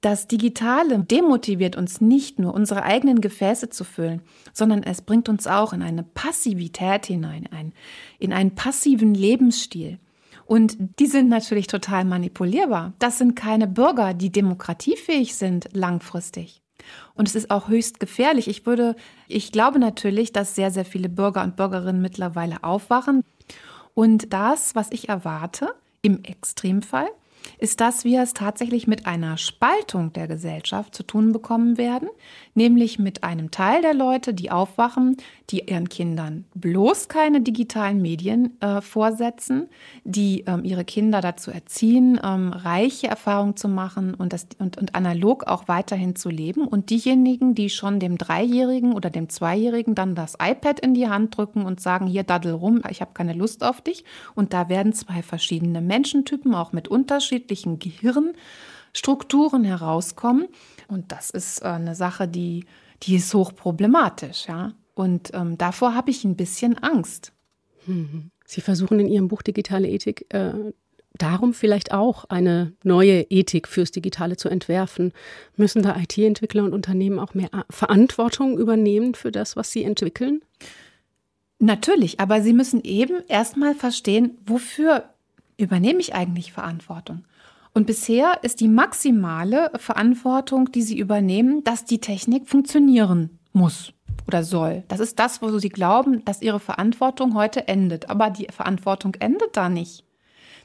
das 0.00 0.28
Digitale 0.28 1.00
demotiviert 1.00 1.76
uns 1.76 2.00
nicht 2.00 2.38
nur, 2.38 2.54
unsere 2.54 2.84
eigenen 2.84 3.20
Gefäße 3.20 3.68
zu 3.68 3.84
füllen, 3.84 4.22
sondern 4.52 4.82
es 4.82 5.02
bringt 5.02 5.28
uns 5.28 5.46
auch 5.46 5.72
in 5.72 5.82
eine 5.82 6.04
Passivität 6.04 7.06
hinein, 7.06 7.48
ein, 7.50 7.72
in 8.18 8.32
einen 8.32 8.54
passiven 8.54 9.14
Lebensstil. 9.14 9.98
Und 10.46 10.76
die 10.98 11.06
sind 11.06 11.28
natürlich 11.28 11.66
total 11.66 12.04
manipulierbar. 12.04 12.94
Das 12.98 13.18
sind 13.18 13.34
keine 13.34 13.66
Bürger, 13.66 14.14
die 14.14 14.30
demokratiefähig 14.30 15.34
sind 15.34 15.68
langfristig. 15.72 16.62
Und 17.14 17.28
es 17.28 17.34
ist 17.34 17.50
auch 17.50 17.68
höchst 17.68 18.00
gefährlich. 18.00 18.48
Ich 18.48 18.64
würde, 18.64 18.94
ich 19.26 19.52
glaube 19.52 19.78
natürlich, 19.78 20.32
dass 20.32 20.54
sehr, 20.54 20.70
sehr 20.70 20.84
viele 20.84 21.08
Bürger 21.08 21.42
und 21.42 21.56
Bürgerinnen 21.56 22.00
mittlerweile 22.00 22.62
aufwachen. 22.62 23.24
Und 23.94 24.32
das, 24.32 24.74
was 24.74 24.90
ich 24.90 25.08
erwarte, 25.08 25.74
im 26.02 26.22
Extremfall, 26.22 27.08
ist, 27.58 27.80
dass 27.80 28.04
wir 28.04 28.22
es 28.22 28.34
tatsächlich 28.34 28.86
mit 28.86 29.06
einer 29.06 29.36
Spaltung 29.36 30.12
der 30.12 30.28
Gesellschaft 30.28 30.94
zu 30.94 31.02
tun 31.02 31.32
bekommen 31.32 31.76
werden, 31.76 32.08
nämlich 32.54 32.98
mit 32.98 33.24
einem 33.24 33.50
Teil 33.50 33.82
der 33.82 33.94
Leute, 33.94 34.34
die 34.34 34.50
aufwachen, 34.50 35.16
die 35.50 35.60
ihren 35.60 35.88
Kindern 35.88 36.44
bloß 36.54 37.08
keine 37.08 37.40
digitalen 37.40 38.02
Medien 38.02 38.60
äh, 38.60 38.80
vorsetzen, 38.80 39.68
die 40.04 40.44
ähm, 40.46 40.64
ihre 40.64 40.84
Kinder 40.84 41.20
dazu 41.20 41.50
erziehen, 41.50 42.20
ähm, 42.22 42.52
reiche 42.52 43.06
Erfahrungen 43.08 43.56
zu 43.56 43.68
machen 43.68 44.14
und, 44.14 44.32
das, 44.32 44.46
und, 44.58 44.76
und 44.76 44.94
analog 44.94 45.44
auch 45.44 45.68
weiterhin 45.68 46.16
zu 46.16 46.28
leben. 46.28 46.66
Und 46.66 46.90
diejenigen, 46.90 47.54
die 47.54 47.70
schon 47.70 47.98
dem 47.98 48.18
Dreijährigen 48.18 48.92
oder 48.92 49.10
dem 49.10 49.28
Zweijährigen 49.28 49.94
dann 49.94 50.14
das 50.14 50.34
iPad 50.34 50.80
in 50.80 50.94
die 50.94 51.08
Hand 51.08 51.36
drücken 51.36 51.64
und 51.64 51.80
sagen, 51.80 52.06
hier 52.06 52.24
daddel 52.24 52.52
rum, 52.52 52.82
ich 52.90 53.00
habe 53.00 53.12
keine 53.14 53.32
Lust 53.32 53.64
auf 53.64 53.80
dich. 53.80 54.04
Und 54.34 54.52
da 54.52 54.68
werden 54.68 54.92
zwei 54.92 55.22
verschiedene 55.22 55.80
Menschentypen 55.80 56.54
auch 56.54 56.72
mit 56.72 56.88
unterschiedlichen 57.48 57.78
Gehirnstrukturen 57.78 59.64
herauskommen. 59.64 60.48
Und 60.88 61.12
das 61.12 61.30
ist 61.30 61.62
äh, 61.62 61.66
eine 61.66 61.94
Sache, 61.94 62.28
die, 62.28 62.64
die 63.02 63.16
ist 63.16 63.32
hochproblematisch, 63.34 64.46
ja. 64.48 64.74
Und 64.94 65.30
ähm, 65.32 65.56
davor 65.56 65.94
habe 65.94 66.10
ich 66.10 66.24
ein 66.24 66.36
bisschen 66.36 66.76
Angst. 66.78 67.32
Mhm. 67.86 68.30
Sie 68.44 68.60
versuchen 68.60 68.98
in 68.98 69.08
Ihrem 69.08 69.28
Buch 69.28 69.42
Digitale 69.42 69.88
Ethik 69.88 70.26
äh, 70.30 70.52
darum 71.16 71.54
vielleicht 71.54 71.92
auch 71.92 72.24
eine 72.28 72.72
neue 72.82 73.22
Ethik 73.22 73.68
fürs 73.68 73.92
Digitale 73.92 74.36
zu 74.36 74.48
entwerfen. 74.48 75.12
Müssen 75.56 75.82
da 75.82 75.96
IT-Entwickler 75.96 76.64
und 76.64 76.72
Unternehmen 76.72 77.18
auch 77.18 77.34
mehr 77.34 77.50
Verantwortung 77.70 78.58
übernehmen 78.58 79.14
für 79.14 79.30
das, 79.30 79.56
was 79.56 79.70
sie 79.70 79.84
entwickeln? 79.84 80.42
Natürlich, 81.60 82.20
aber 82.20 82.42
sie 82.42 82.52
müssen 82.52 82.82
eben 82.82 83.22
erstmal 83.28 83.74
verstehen, 83.74 84.38
wofür 84.46 85.04
übernehme 85.56 86.00
ich 86.00 86.14
eigentlich 86.14 86.52
Verantwortung? 86.52 87.24
Und 87.74 87.86
bisher 87.86 88.40
ist 88.42 88.60
die 88.60 88.68
maximale 88.68 89.70
Verantwortung, 89.76 90.72
die 90.72 90.82
sie 90.82 90.98
übernehmen, 90.98 91.64
dass 91.64 91.84
die 91.84 92.00
Technik 92.00 92.48
funktionieren 92.48 93.38
muss 93.52 93.92
oder 94.26 94.44
soll. 94.44 94.84
Das 94.88 95.00
ist 95.00 95.18
das, 95.18 95.42
wo 95.42 95.58
sie 95.58 95.68
glauben, 95.68 96.24
dass 96.24 96.42
ihre 96.42 96.60
Verantwortung 96.60 97.34
heute 97.34 97.68
endet. 97.68 98.10
Aber 98.10 98.30
die 98.30 98.46
Verantwortung 98.50 99.14
endet 99.20 99.56
da 99.56 99.68
nicht. 99.68 100.04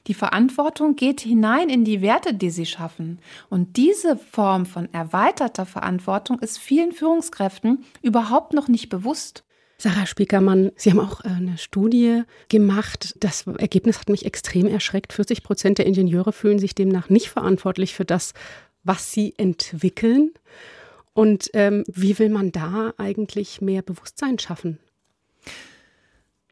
Die 0.07 0.13
Verantwortung 0.13 0.97
geht 0.97 1.21
hinein 1.21 1.69
in 1.69 1.85
die 1.85 2.01
Werte, 2.01 2.33
die 2.33 2.49
sie 2.49 2.65
schaffen. 2.65 3.19
Und 3.49 3.77
diese 3.77 4.17
Form 4.17 4.65
von 4.65 4.93
erweiterter 4.93 5.65
Verantwortung 5.65 6.39
ist 6.39 6.59
vielen 6.59 6.91
Führungskräften 6.91 7.85
überhaupt 8.01 8.53
noch 8.53 8.67
nicht 8.67 8.89
bewusst. 8.89 9.45
Sarah 9.83 10.05
Spiekermann, 10.05 10.71
Sie 10.77 10.91
haben 10.91 11.01
auch 11.01 11.25
äh, 11.25 11.27
eine 11.27 11.57
Studie 11.57 12.23
gemacht. 12.47 13.15
Das 13.19 13.45
Ergebnis 13.45 13.99
hat 13.99 14.07
mich 14.07 14.25
extrem 14.25 14.65
erschreckt. 14.65 15.11
40 15.11 15.43
Prozent 15.43 15.77
der 15.77 15.85
Ingenieure 15.85 16.31
fühlen 16.31 16.57
sich 16.57 16.73
demnach 16.73 17.09
nicht 17.09 17.27
verantwortlich 17.27 17.93
für 17.93 18.05
das, 18.05 18.33
was 18.85 19.11
sie 19.11 19.33
entwickeln. 19.35 20.31
Und 21.11 21.49
ähm, 21.53 21.83
wie 21.91 22.17
will 22.17 22.29
man 22.29 22.53
da 22.53 22.93
eigentlich 22.97 23.59
mehr 23.59 23.81
Bewusstsein 23.81 24.39
schaffen? 24.39 24.79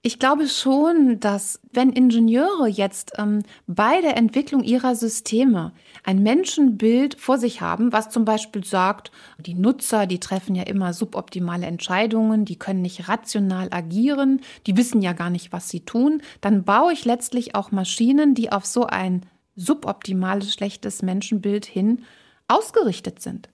Ich 0.04 0.18
glaube 0.18 0.48
schon, 0.48 1.20
dass 1.20 1.60
wenn 1.72 1.92
Ingenieure 1.92 2.68
jetzt 2.68 3.12
ähm, 3.20 3.44
bei 3.68 4.02
der 4.02 4.18
Entwicklung 4.18 4.64
ihrer 4.64 4.96
Systeme 4.96 5.74
ein 6.04 6.24
Menschenbild 6.24 7.20
vor 7.20 7.38
sich 7.38 7.62
haben, 7.62 7.94
was 7.94 8.10
zum 8.10 8.26
Beispiel 8.26 8.64
sagt, 8.64 9.12
die 9.38 9.54
Nutzer, 9.54 10.08
die 10.08 10.20
treffen 10.20 10.56
ja 10.56 10.64
immer 10.64 10.94
suboptimale 10.94 11.68
Entscheidungen, 11.68 12.46
die 12.46 12.58
können 12.58 12.82
nicht 12.82 13.10
rational 13.10 13.68
agieren, 13.70 14.42
die 14.66 14.76
wissen 14.76 15.04
ja 15.04 15.14
gar 15.14 15.30
nicht, 15.30 15.54
was 15.54 15.70
sie 15.70 15.82
tun, 15.82 16.24
dann 16.42 16.64
baue 16.64 16.94
ich 16.94 17.06
letztlich 17.06 17.54
auch 17.54 17.72
Maschinen, 17.72 18.34
die 18.34 18.52
auf 18.52 18.66
so 18.66 18.88
ein 18.88 19.22
suboptimales, 19.56 20.52
schlechtes 20.52 21.04
Menschenbild 21.04 21.66
hin 21.68 22.06
ausgerichtet 22.48 23.22
sind. 23.22 23.50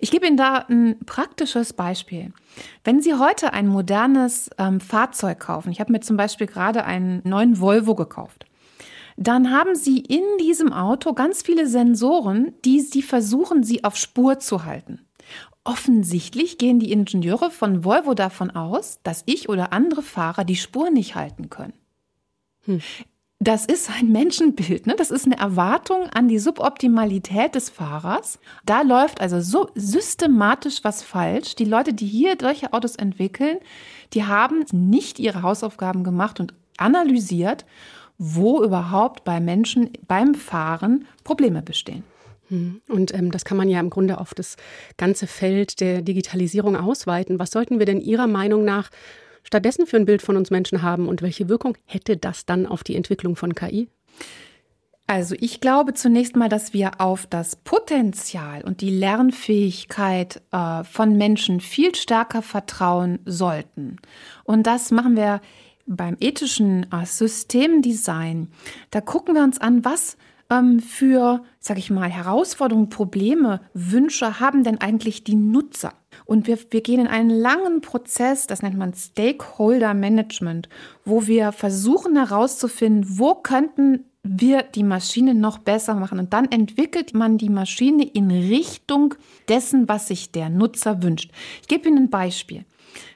Ich 0.00 0.10
gebe 0.10 0.26
Ihnen 0.26 0.36
da 0.36 0.66
ein 0.68 0.98
praktisches 1.04 1.72
Beispiel. 1.72 2.32
Wenn 2.84 3.00
Sie 3.00 3.14
heute 3.14 3.52
ein 3.52 3.68
modernes 3.68 4.50
ähm, 4.58 4.80
Fahrzeug 4.80 5.40
kaufen, 5.40 5.70
ich 5.70 5.80
habe 5.80 5.92
mir 5.92 6.00
zum 6.00 6.16
Beispiel 6.16 6.46
gerade 6.46 6.84
einen 6.84 7.20
neuen 7.24 7.60
Volvo 7.60 7.94
gekauft, 7.94 8.46
dann 9.16 9.50
haben 9.50 9.74
Sie 9.74 9.98
in 9.98 10.24
diesem 10.40 10.72
Auto 10.72 11.12
ganz 11.12 11.42
viele 11.42 11.66
Sensoren, 11.66 12.54
die 12.64 12.80
Sie 12.80 13.02
versuchen, 13.02 13.62
Sie 13.62 13.84
auf 13.84 13.96
Spur 13.96 14.38
zu 14.38 14.64
halten. 14.64 15.06
Offensichtlich 15.64 16.58
gehen 16.58 16.78
die 16.78 16.92
Ingenieure 16.92 17.50
von 17.50 17.84
Volvo 17.84 18.14
davon 18.14 18.50
aus, 18.50 19.00
dass 19.02 19.24
ich 19.26 19.48
oder 19.48 19.72
andere 19.72 20.02
Fahrer 20.02 20.44
die 20.44 20.56
Spur 20.56 20.90
nicht 20.90 21.14
halten 21.16 21.50
können. 21.50 21.74
Hm 22.64 22.80
das 23.38 23.66
ist 23.66 23.90
ein 23.90 24.10
Menschenbild. 24.12 24.86
Ne? 24.86 24.94
Das 24.96 25.10
ist 25.10 25.26
eine 25.26 25.38
Erwartung 25.38 26.08
an 26.08 26.26
die 26.26 26.38
Suboptimalität 26.38 27.54
des 27.54 27.68
Fahrers. 27.68 28.38
Da 28.64 28.80
läuft 28.80 29.20
also 29.20 29.40
so 29.40 29.70
systematisch 29.74 30.82
was 30.82 31.02
falsch. 31.02 31.54
Die 31.54 31.66
Leute, 31.66 31.92
die 31.92 32.06
hier 32.06 32.36
solche 32.40 32.72
Autos 32.72 32.96
entwickeln, 32.96 33.58
die 34.14 34.24
haben 34.24 34.64
nicht 34.72 35.18
ihre 35.18 35.42
Hausaufgaben 35.42 36.02
gemacht 36.02 36.40
und 36.40 36.54
analysiert, 36.78 37.66
wo 38.16 38.62
überhaupt 38.62 39.24
bei 39.24 39.38
Menschen 39.40 39.90
beim 40.08 40.34
Fahren 40.34 41.06
Probleme 41.22 41.60
bestehen. 41.60 42.04
Hm. 42.48 42.80
Und 42.88 43.12
ähm, 43.12 43.30
das 43.30 43.44
kann 43.44 43.58
man 43.58 43.68
ja 43.68 43.80
im 43.80 43.90
Grunde 43.90 44.18
auf 44.18 44.32
das 44.32 44.56
ganze 44.96 45.26
Feld 45.26 45.80
der 45.80 46.00
Digitalisierung 46.00 46.76
ausweiten. 46.76 47.38
Was 47.38 47.50
sollten 47.50 47.78
wir 47.78 47.86
denn 47.86 48.00
Ihrer 48.00 48.28
Meinung 48.28 48.64
nach 48.64 48.90
stattdessen 49.46 49.86
für 49.86 49.96
ein 49.96 50.04
Bild 50.04 50.22
von 50.22 50.36
uns 50.36 50.50
Menschen 50.50 50.82
haben 50.82 51.08
und 51.08 51.22
welche 51.22 51.48
Wirkung 51.48 51.78
hätte 51.84 52.16
das 52.16 52.44
dann 52.44 52.66
auf 52.66 52.82
die 52.82 52.96
Entwicklung 52.96 53.36
von 53.36 53.54
KI? 53.54 53.88
Also 55.06 55.36
ich 55.38 55.60
glaube 55.60 55.94
zunächst 55.94 56.34
mal, 56.34 56.48
dass 56.48 56.72
wir 56.72 57.00
auf 57.00 57.26
das 57.26 57.54
Potenzial 57.54 58.62
und 58.64 58.80
die 58.80 58.90
Lernfähigkeit 58.90 60.42
äh, 60.50 60.82
von 60.82 61.16
Menschen 61.16 61.60
viel 61.60 61.94
stärker 61.94 62.42
vertrauen 62.42 63.20
sollten. 63.24 63.98
Und 64.42 64.66
das 64.66 64.90
machen 64.90 65.16
wir 65.16 65.40
beim 65.86 66.16
ethischen 66.18 66.90
äh, 66.90 67.06
Systemdesign. 67.06 68.48
Da 68.90 69.00
gucken 69.00 69.36
wir 69.36 69.44
uns 69.44 69.60
an, 69.60 69.84
was 69.84 70.16
ähm, 70.50 70.80
für, 70.80 71.44
sage 71.60 71.78
ich 71.78 71.90
mal, 71.90 72.10
Herausforderungen, 72.10 72.88
Probleme, 72.88 73.60
Wünsche 73.74 74.40
haben 74.40 74.64
denn 74.64 74.80
eigentlich 74.80 75.22
die 75.22 75.36
Nutzer? 75.36 75.92
Und 76.26 76.46
wir, 76.46 76.58
wir 76.70 76.80
gehen 76.82 77.00
in 77.00 77.06
einen 77.06 77.30
langen 77.30 77.80
Prozess, 77.80 78.46
das 78.46 78.60
nennt 78.60 78.76
man 78.76 78.92
Stakeholder 78.92 79.94
Management, 79.94 80.68
wo 81.04 81.26
wir 81.26 81.52
versuchen 81.52 82.16
herauszufinden, 82.16 83.18
wo 83.18 83.36
könnten 83.36 84.04
wir 84.22 84.64
die 84.64 84.82
Maschine 84.82 85.34
noch 85.34 85.58
besser 85.58 85.94
machen. 85.94 86.18
Und 86.18 86.32
dann 86.32 86.50
entwickelt 86.50 87.14
man 87.14 87.38
die 87.38 87.48
Maschine 87.48 88.04
in 88.04 88.30
Richtung 88.30 89.14
dessen, 89.48 89.88
was 89.88 90.08
sich 90.08 90.32
der 90.32 90.50
Nutzer 90.50 91.02
wünscht. 91.02 91.30
Ich 91.62 91.68
gebe 91.68 91.88
Ihnen 91.88 92.04
ein 92.04 92.10
Beispiel. 92.10 92.64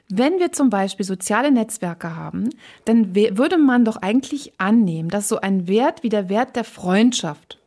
Wenn 0.09 0.39
wir 0.39 0.51
zum 0.51 0.69
Beispiel 0.69 1.05
soziale 1.05 1.51
Netzwerke 1.51 2.15
haben, 2.15 2.49
dann 2.85 3.15
würde 3.15 3.57
man 3.57 3.85
doch 3.85 3.97
eigentlich 3.97 4.53
annehmen, 4.57 5.09
dass 5.09 5.29
so 5.29 5.39
ein 5.39 5.67
Wert 5.67 6.03
wie 6.03 6.09
der 6.09 6.29
Wert 6.29 6.55
der 6.55 6.65
Freundschaft, 6.65 7.59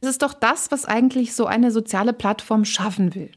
das 0.00 0.10
ist 0.10 0.22
doch 0.22 0.32
das, 0.32 0.70
was 0.70 0.84
eigentlich 0.84 1.34
so 1.34 1.46
eine 1.46 1.70
soziale 1.70 2.12
Plattform 2.12 2.64
schaffen 2.64 3.14
will. 3.14 3.30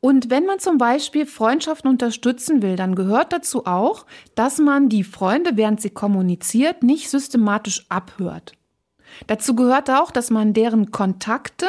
Und 0.00 0.30
wenn 0.30 0.46
man 0.46 0.58
zum 0.58 0.78
Beispiel 0.78 1.26
Freundschaften 1.26 1.90
unterstützen 1.90 2.62
will, 2.62 2.76
dann 2.76 2.94
gehört 2.94 3.32
dazu 3.32 3.66
auch, 3.66 4.06
dass 4.34 4.58
man 4.58 4.88
die 4.88 5.04
Freunde, 5.04 5.52
während 5.56 5.80
sie 5.80 5.90
kommuniziert, 5.90 6.82
nicht 6.82 7.10
systematisch 7.10 7.86
abhört. 7.88 8.52
Dazu 9.26 9.54
gehört 9.54 9.90
auch, 9.90 10.10
dass 10.10 10.30
man 10.30 10.52
deren 10.52 10.90
Kontakte 10.90 11.66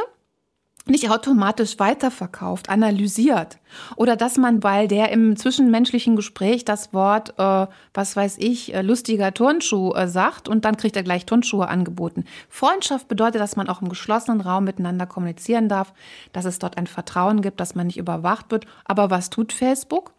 nicht 0.89 1.10
automatisch 1.10 1.79
weiterverkauft, 1.79 2.69
analysiert. 2.69 3.58
Oder 3.96 4.15
dass 4.15 4.38
man, 4.38 4.63
weil 4.63 4.88
der 4.88 5.12
im 5.12 5.36
zwischenmenschlichen 5.36 6.15
Gespräch 6.15 6.65
das 6.65 6.93
Wort, 6.93 7.34
äh, 7.38 7.67
was 7.93 8.15
weiß 8.15 8.38
ich, 8.39 8.74
äh, 8.74 8.81
lustiger 8.81 9.34
Turnschuh 9.34 9.93
äh, 9.93 10.08
sagt 10.08 10.50
und 10.50 10.65
dann 10.65 10.77
kriegt 10.77 10.96
er 10.96 11.03
gleich 11.03 11.25
Turnschuhe 11.25 11.67
angeboten. 11.67 12.25
Freundschaft 12.50 13.08
bedeutet, 13.08 13.41
dass 13.41 13.55
man 13.55 13.69
auch 13.69 13.81
im 13.81 13.89
geschlossenen 13.89 14.41
Raum 14.41 14.63
miteinander 14.63 15.05
kommunizieren 15.05 15.69
darf, 15.69 15.93
dass 16.34 16.46
es 16.46 16.60
dort 16.60 16.77
ein 16.77 16.88
Vertrauen 16.88 17.41
gibt, 17.41 17.60
dass 17.60 17.75
man 17.75 17.88
nicht 17.88 17.98
überwacht 17.98 18.51
wird. 18.51 18.65
Aber 18.86 19.10
was 19.10 19.29
tut 19.29 19.53
Facebook? 19.53 20.13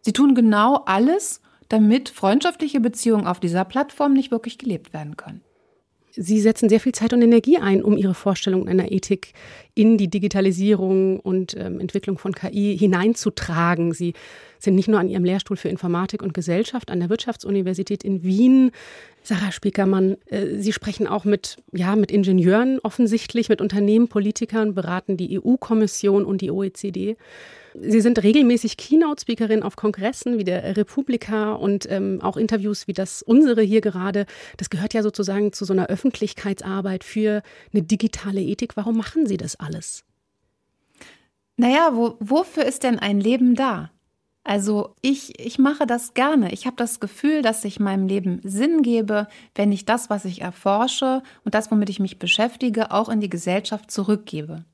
Sie 0.00 0.12
tun 0.12 0.34
genau 0.34 0.82
alles, 0.86 1.40
damit 1.68 2.08
freundschaftliche 2.08 2.80
Beziehungen 2.80 3.26
auf 3.26 3.40
dieser 3.40 3.64
Plattform 3.64 4.12
nicht 4.12 4.30
wirklich 4.30 4.58
gelebt 4.58 4.92
werden 4.92 5.16
können. 5.16 5.42
Sie 6.16 6.40
setzen 6.40 6.70
sehr 6.70 6.80
viel 6.80 6.92
Zeit 6.92 7.12
und 7.12 7.20
Energie 7.20 7.58
ein, 7.58 7.82
um 7.82 7.96
Ihre 7.96 8.14
Vorstellung 8.14 8.68
einer 8.68 8.90
Ethik 8.90 9.34
in 9.74 9.98
die 9.98 10.08
Digitalisierung 10.08 11.20
und 11.20 11.54
ähm, 11.58 11.78
Entwicklung 11.78 12.16
von 12.16 12.32
KI 12.32 12.76
hineinzutragen. 12.78 13.92
Sie 13.92 14.14
sind 14.58 14.74
nicht 14.74 14.88
nur 14.88 15.00
an 15.00 15.08
Ihrem 15.08 15.24
Lehrstuhl 15.24 15.56
für 15.56 15.68
Informatik 15.68 16.22
und 16.22 16.34
Gesellschaft 16.34 16.90
an 16.90 17.00
der 17.00 17.10
Wirtschaftsuniversität 17.10 18.04
in 18.04 18.22
Wien. 18.22 18.70
Sarah 19.22 19.52
Spiekermann, 19.52 20.16
äh, 20.26 20.56
Sie 20.58 20.72
sprechen 20.72 21.06
auch 21.06 21.24
mit, 21.24 21.56
ja, 21.72 21.96
mit 21.96 22.10
Ingenieuren 22.10 22.78
offensichtlich, 22.80 23.48
mit 23.48 23.60
Unternehmen, 23.60 24.08
Politikern, 24.08 24.74
beraten 24.74 25.16
die 25.16 25.40
EU-Kommission 25.40 26.24
und 26.24 26.40
die 26.40 26.50
OECD. 26.50 27.16
Sie 27.80 28.00
sind 28.00 28.22
regelmäßig 28.22 28.76
Keynote-Speakerin 28.76 29.62
auf 29.62 29.76
Kongressen 29.76 30.38
wie 30.38 30.44
der 30.44 30.76
Republika 30.76 31.52
und 31.52 31.90
ähm, 31.90 32.20
auch 32.22 32.36
Interviews 32.36 32.88
wie 32.88 32.92
das 32.92 33.22
unsere 33.22 33.62
hier 33.62 33.80
gerade. 33.80 34.26
Das 34.56 34.70
gehört 34.70 34.94
ja 34.94 35.02
sozusagen 35.02 35.52
zu 35.52 35.64
so 35.64 35.72
einer 35.72 35.88
Öffentlichkeitsarbeit 35.88 37.04
für 37.04 37.42
eine 37.72 37.82
digitale 37.82 38.40
Ethik. 38.40 38.76
Warum 38.76 38.96
machen 38.96 39.26
Sie 39.26 39.36
das 39.36 39.56
alles? 39.56 40.04
Naja, 41.56 41.90
wo, 41.94 42.16
wofür 42.20 42.64
ist 42.64 42.82
denn 42.82 42.98
ein 42.98 43.20
Leben 43.20 43.54
da? 43.54 43.90
Also 44.48 44.94
ich, 45.02 45.40
ich 45.44 45.58
mache 45.58 45.88
das 45.88 46.14
gerne. 46.14 46.52
Ich 46.52 46.66
habe 46.66 46.76
das 46.76 47.00
Gefühl, 47.00 47.42
dass 47.42 47.64
ich 47.64 47.80
meinem 47.80 48.06
Leben 48.06 48.40
Sinn 48.44 48.82
gebe, 48.82 49.26
wenn 49.56 49.72
ich 49.72 49.86
das, 49.86 50.08
was 50.08 50.24
ich 50.24 50.40
erforsche 50.40 51.24
und 51.44 51.56
das, 51.56 51.72
womit 51.72 51.90
ich 51.90 51.98
mich 51.98 52.20
beschäftige, 52.20 52.92
auch 52.92 53.08
in 53.08 53.20
die 53.20 53.28
Gesellschaft 53.28 53.90
zurückgebe. 53.90 54.64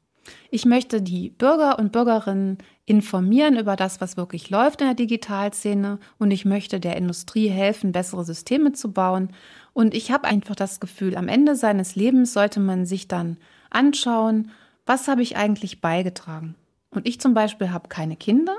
Ich 0.50 0.66
möchte 0.66 1.00
die 1.00 1.30
Bürger 1.30 1.78
und 1.78 1.90
Bürgerinnen 1.90 2.58
informieren 2.84 3.56
über 3.56 3.74
das, 3.74 3.98
was 4.02 4.18
wirklich 4.18 4.50
läuft 4.50 4.82
in 4.82 4.88
der 4.88 4.94
Digitalszene 4.94 5.98
und 6.18 6.30
ich 6.32 6.44
möchte 6.44 6.78
der 6.78 6.98
Industrie 6.98 7.48
helfen, 7.48 7.92
bessere 7.92 8.26
Systeme 8.26 8.72
zu 8.72 8.92
bauen. 8.92 9.30
Und 9.72 9.94
ich 9.94 10.12
habe 10.12 10.28
einfach 10.28 10.54
das 10.54 10.80
Gefühl, 10.80 11.16
am 11.16 11.28
Ende 11.28 11.56
seines 11.56 11.96
Lebens 11.96 12.34
sollte 12.34 12.60
man 12.60 12.84
sich 12.84 13.08
dann 13.08 13.38
anschauen, 13.70 14.50
was 14.84 15.08
habe 15.08 15.22
ich 15.22 15.38
eigentlich 15.38 15.80
beigetragen. 15.80 16.56
Und 16.90 17.08
ich 17.08 17.22
zum 17.22 17.32
Beispiel 17.32 17.70
habe 17.70 17.88
keine 17.88 18.16
Kinder 18.16 18.58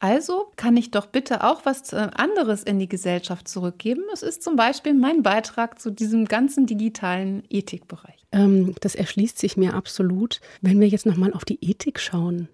also 0.00 0.52
kann 0.56 0.76
ich 0.76 0.90
doch 0.90 1.06
bitte 1.06 1.42
auch 1.44 1.64
was 1.64 1.92
äh, 1.92 2.08
anderes 2.14 2.62
in 2.62 2.78
die 2.78 2.88
Gesellschaft 2.88 3.48
zurückgeben. 3.48 4.02
Es 4.12 4.22
ist 4.22 4.42
zum 4.42 4.56
Beispiel 4.56 4.94
mein 4.94 5.22
Beitrag 5.22 5.80
zu 5.80 5.90
diesem 5.90 6.26
ganzen 6.26 6.66
digitalen 6.66 7.42
Ethikbereich. 7.50 8.24
Ähm, 8.32 8.74
das 8.80 8.94
erschließt 8.94 9.38
sich 9.38 9.56
mir 9.56 9.74
absolut. 9.74 10.40
Wenn 10.60 10.80
wir 10.80 10.88
jetzt 10.88 11.06
nochmal 11.06 11.32
auf 11.32 11.44
die 11.44 11.58
Ethik 11.60 11.98
schauen, 11.98 12.48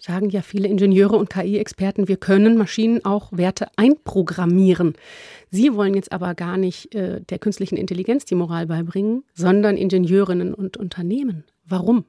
sagen 0.00 0.30
ja 0.30 0.42
viele 0.42 0.68
Ingenieure 0.68 1.16
und 1.16 1.30
KI-Experten, 1.30 2.08
wir 2.08 2.16
können 2.16 2.56
Maschinen 2.56 3.04
auch 3.04 3.32
Werte 3.32 3.68
einprogrammieren. 3.76 4.94
Sie 5.50 5.74
wollen 5.74 5.94
jetzt 5.94 6.12
aber 6.12 6.34
gar 6.34 6.56
nicht 6.56 6.94
äh, 6.94 7.20
der 7.20 7.38
künstlichen 7.38 7.76
Intelligenz 7.76 8.24
die 8.24 8.34
Moral 8.34 8.66
beibringen, 8.66 9.24
sondern 9.32 9.76
Ingenieurinnen 9.76 10.54
und 10.54 10.76
Unternehmen. 10.76 11.44
Warum? 11.64 12.04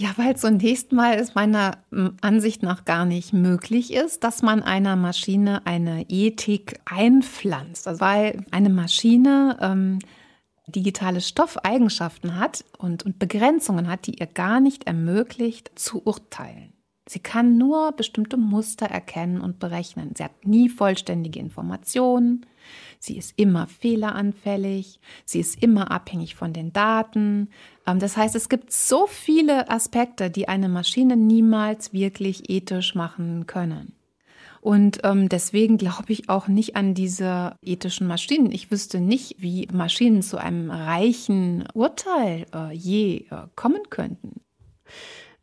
Ja, 0.00 0.10
weil 0.16 0.36
zunächst 0.36 0.92
mal 0.92 1.14
es 1.14 1.34
meiner 1.34 1.78
Ansicht 2.20 2.62
nach 2.62 2.84
gar 2.84 3.04
nicht 3.04 3.32
möglich 3.32 3.92
ist, 3.92 4.22
dass 4.22 4.42
man 4.42 4.62
einer 4.62 4.94
Maschine 4.94 5.66
eine 5.66 6.08
Ethik 6.08 6.78
einpflanzt. 6.84 7.88
Also 7.88 8.00
weil 8.00 8.44
eine 8.52 8.70
Maschine 8.70 9.58
ähm, 9.60 9.98
digitale 10.68 11.20
Stoffeigenschaften 11.20 12.38
hat 12.38 12.64
und, 12.78 13.04
und 13.04 13.18
Begrenzungen 13.18 13.88
hat, 13.88 14.06
die 14.06 14.20
ihr 14.20 14.26
gar 14.26 14.60
nicht 14.60 14.86
ermöglicht 14.86 15.72
zu 15.74 16.00
urteilen. 16.04 16.74
Sie 17.08 17.18
kann 17.20 17.58
nur 17.58 17.90
bestimmte 17.90 18.36
Muster 18.36 18.86
erkennen 18.86 19.40
und 19.40 19.58
berechnen. 19.58 20.12
Sie 20.16 20.22
hat 20.22 20.46
nie 20.46 20.68
vollständige 20.68 21.40
Informationen. 21.40 22.46
Sie 22.98 23.16
ist 23.16 23.34
immer 23.36 23.66
fehleranfällig. 23.66 25.00
Sie 25.24 25.40
ist 25.40 25.62
immer 25.62 25.90
abhängig 25.90 26.34
von 26.34 26.52
den 26.52 26.72
Daten. 26.72 27.50
Ähm, 27.86 27.98
das 27.98 28.16
heißt, 28.16 28.34
es 28.34 28.48
gibt 28.48 28.72
so 28.72 29.06
viele 29.06 29.70
Aspekte, 29.70 30.30
die 30.30 30.48
eine 30.48 30.68
Maschine 30.68 31.16
niemals 31.16 31.92
wirklich 31.92 32.50
ethisch 32.50 32.94
machen 32.94 33.46
können. 33.46 33.94
Und 34.60 35.00
ähm, 35.04 35.28
deswegen 35.28 35.78
glaube 35.78 36.12
ich 36.12 36.28
auch 36.28 36.48
nicht 36.48 36.76
an 36.76 36.94
diese 36.94 37.56
ethischen 37.62 38.06
Maschinen. 38.06 38.50
Ich 38.50 38.70
wüsste 38.70 39.00
nicht, 39.00 39.36
wie 39.38 39.68
Maschinen 39.72 40.22
zu 40.22 40.38
einem 40.38 40.70
reichen 40.70 41.64
Urteil 41.74 42.46
äh, 42.52 42.72
je 42.72 43.26
äh, 43.30 43.46
kommen 43.54 43.82
könnten. 43.90 44.40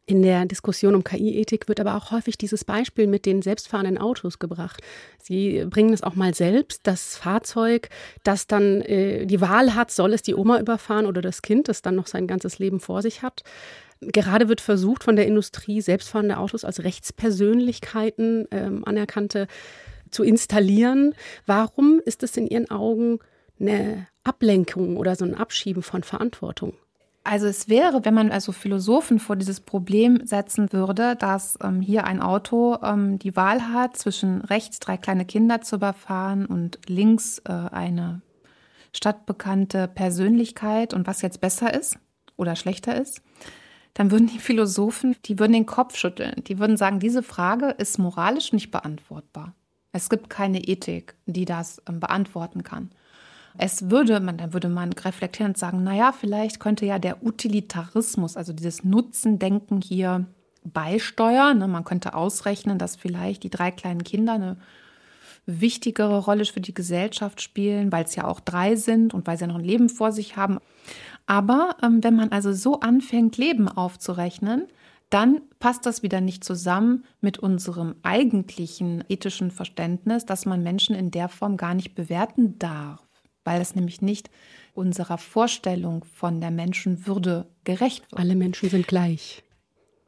In 0.07 0.21
der 0.21 0.45
Diskussion 0.45 0.93
um 0.93 1.03
KI-Ethik 1.03 1.67
wird 1.67 1.79
aber 1.79 1.95
auch 1.95 2.11
häufig 2.11 2.37
dieses 2.37 2.63
Beispiel 2.63 3.07
mit 3.07 3.25
den 3.25 3.41
selbstfahrenden 3.41 3.97
Autos 3.97 4.37
gebracht. 4.37 4.81
Sie 5.19 5.65
bringen 5.65 5.93
es 5.93 6.03
auch 6.03 6.13
mal 6.13 6.35
selbst, 6.35 6.81
das 6.83 7.17
Fahrzeug, 7.17 7.89
das 8.23 8.45
dann 8.45 8.81
äh, 8.81 9.25
die 9.25 9.41
Wahl 9.41 9.73
hat, 9.73 9.89
soll 9.89 10.13
es 10.13 10.21
die 10.21 10.35
Oma 10.35 10.59
überfahren 10.59 11.07
oder 11.07 11.21
das 11.21 11.41
Kind, 11.41 11.69
das 11.69 11.81
dann 11.81 11.95
noch 11.95 12.05
sein 12.05 12.27
ganzes 12.27 12.59
Leben 12.59 12.79
vor 12.79 13.01
sich 13.01 13.23
hat. 13.23 13.41
Gerade 13.99 14.47
wird 14.47 14.61
versucht, 14.61 15.03
von 15.03 15.15
der 15.15 15.25
Industrie 15.25 15.81
selbstfahrende 15.81 16.37
Autos 16.37 16.65
als 16.65 16.83
Rechtspersönlichkeiten 16.83 18.47
ähm, 18.51 18.85
anerkannte 18.85 19.47
zu 20.11 20.23
installieren. 20.23 21.15
Warum 21.47 21.99
ist 22.05 22.21
es 22.21 22.37
in 22.37 22.45
Ihren 22.45 22.69
Augen 22.69 23.19
eine 23.59 24.07
Ablenkung 24.23 24.97
oder 24.97 25.15
so 25.15 25.25
ein 25.25 25.33
Abschieben 25.33 25.81
von 25.81 26.03
Verantwortung? 26.03 26.73
Also 27.27 27.47
es 27.47 27.67
wäre, 27.69 28.05
wenn 28.05 28.13
man 28.13 28.31
also 28.31 28.51
Philosophen 28.51 29.17
vor 29.17 29.35
dieses 29.35 29.59
Problem 29.59 30.21
setzen 30.27 30.71
würde, 30.71 31.15
dass 31.15 31.57
ähm, 31.63 31.81
hier 31.81 32.03
ein 32.03 32.21
Auto 32.21 32.77
ähm, 32.83 33.17
die 33.17 33.35
Wahl 33.35 33.73
hat, 33.73 33.97
zwischen 33.97 34.41
rechts 34.41 34.79
drei 34.79 34.95
kleine 34.95 35.25
Kinder 35.25 35.61
zu 35.61 35.77
überfahren 35.77 36.45
und 36.45 36.77
links 36.87 37.39
äh, 37.39 37.51
eine 37.51 38.21
stadtbekannte 38.93 39.87
Persönlichkeit 39.87 40.93
und 40.93 41.07
was 41.07 41.23
jetzt 41.23 41.41
besser 41.41 41.73
ist 41.73 41.97
oder 42.37 42.55
schlechter 42.55 42.95
ist, 42.95 43.23
dann 43.95 44.11
würden 44.11 44.27
die 44.27 44.39
Philosophen, 44.39 45.15
die 45.25 45.39
würden 45.39 45.53
den 45.53 45.65
Kopf 45.65 45.95
schütteln. 45.95 46.43
Die 46.45 46.59
würden 46.59 46.77
sagen, 46.77 46.99
diese 46.99 47.23
Frage 47.23 47.69
ist 47.69 47.97
moralisch 47.97 48.53
nicht 48.53 48.69
beantwortbar. 48.69 49.55
Es 49.91 50.09
gibt 50.09 50.29
keine 50.29 50.59
Ethik, 50.59 51.15
die 51.25 51.45
das 51.45 51.81
ähm, 51.89 51.99
beantworten 51.99 52.61
kann. 52.61 52.91
Es 53.57 53.89
würde 53.89 54.19
man, 54.19 54.37
dann 54.37 54.53
würde 54.53 54.69
man 54.69 54.91
reflektieren 54.93 55.51
und 55.51 55.57
sagen, 55.57 55.83
naja, 55.83 56.11
vielleicht 56.11 56.59
könnte 56.59 56.85
ja 56.85 56.99
der 56.99 57.23
Utilitarismus, 57.23 58.35
also 58.35 58.53
dieses 58.53 58.83
Nutzendenken 58.83 59.81
hier 59.81 60.25
beisteuern. 60.63 61.59
Ne? 61.59 61.67
Man 61.67 61.83
könnte 61.83 62.15
ausrechnen, 62.15 62.77
dass 62.77 62.95
vielleicht 62.95 63.43
die 63.43 63.49
drei 63.49 63.71
kleinen 63.71 64.03
Kinder 64.03 64.33
eine 64.33 64.57
wichtigere 65.45 66.19
Rolle 66.19 66.45
für 66.45 66.61
die 66.61 66.73
Gesellschaft 66.73 67.41
spielen, 67.41 67.91
weil 67.91 68.05
es 68.05 68.15
ja 68.15 68.25
auch 68.25 68.39
drei 68.39 68.75
sind 68.75 69.13
und 69.13 69.27
weil 69.27 69.37
sie 69.37 69.43
ja 69.43 69.47
noch 69.47 69.59
ein 69.59 69.63
Leben 69.63 69.89
vor 69.89 70.11
sich 70.11 70.37
haben. 70.37 70.59
Aber 71.27 71.77
ähm, 71.81 72.03
wenn 72.03 72.15
man 72.15 72.31
also 72.31 72.51
so 72.51 72.79
anfängt, 72.79 73.37
Leben 73.37 73.69
aufzurechnen, 73.69 74.67
dann 75.11 75.41
passt 75.59 75.85
das 75.85 76.01
wieder 76.03 76.19
nicht 76.19 76.43
zusammen 76.43 77.05
mit 77.21 77.37
unserem 77.37 77.95
eigentlichen 78.01 79.03
ethischen 79.07 79.51
Verständnis, 79.51 80.25
dass 80.25 80.45
man 80.45 80.63
Menschen 80.63 80.95
in 80.95 81.11
der 81.11 81.29
Form 81.29 81.57
gar 81.57 81.75
nicht 81.75 81.93
bewerten 81.93 82.57
darf 82.57 83.05
weil 83.45 83.61
es 83.61 83.75
nämlich 83.75 84.01
nicht 84.01 84.29
unserer 84.73 85.17
Vorstellung 85.17 86.03
von 86.03 86.41
der 86.41 86.51
Menschenwürde 86.51 87.47
gerecht 87.63 88.11
wird. 88.11 88.19
Alle 88.19 88.35
Menschen 88.35 88.69
sind 88.69 88.87
gleich. 88.87 89.43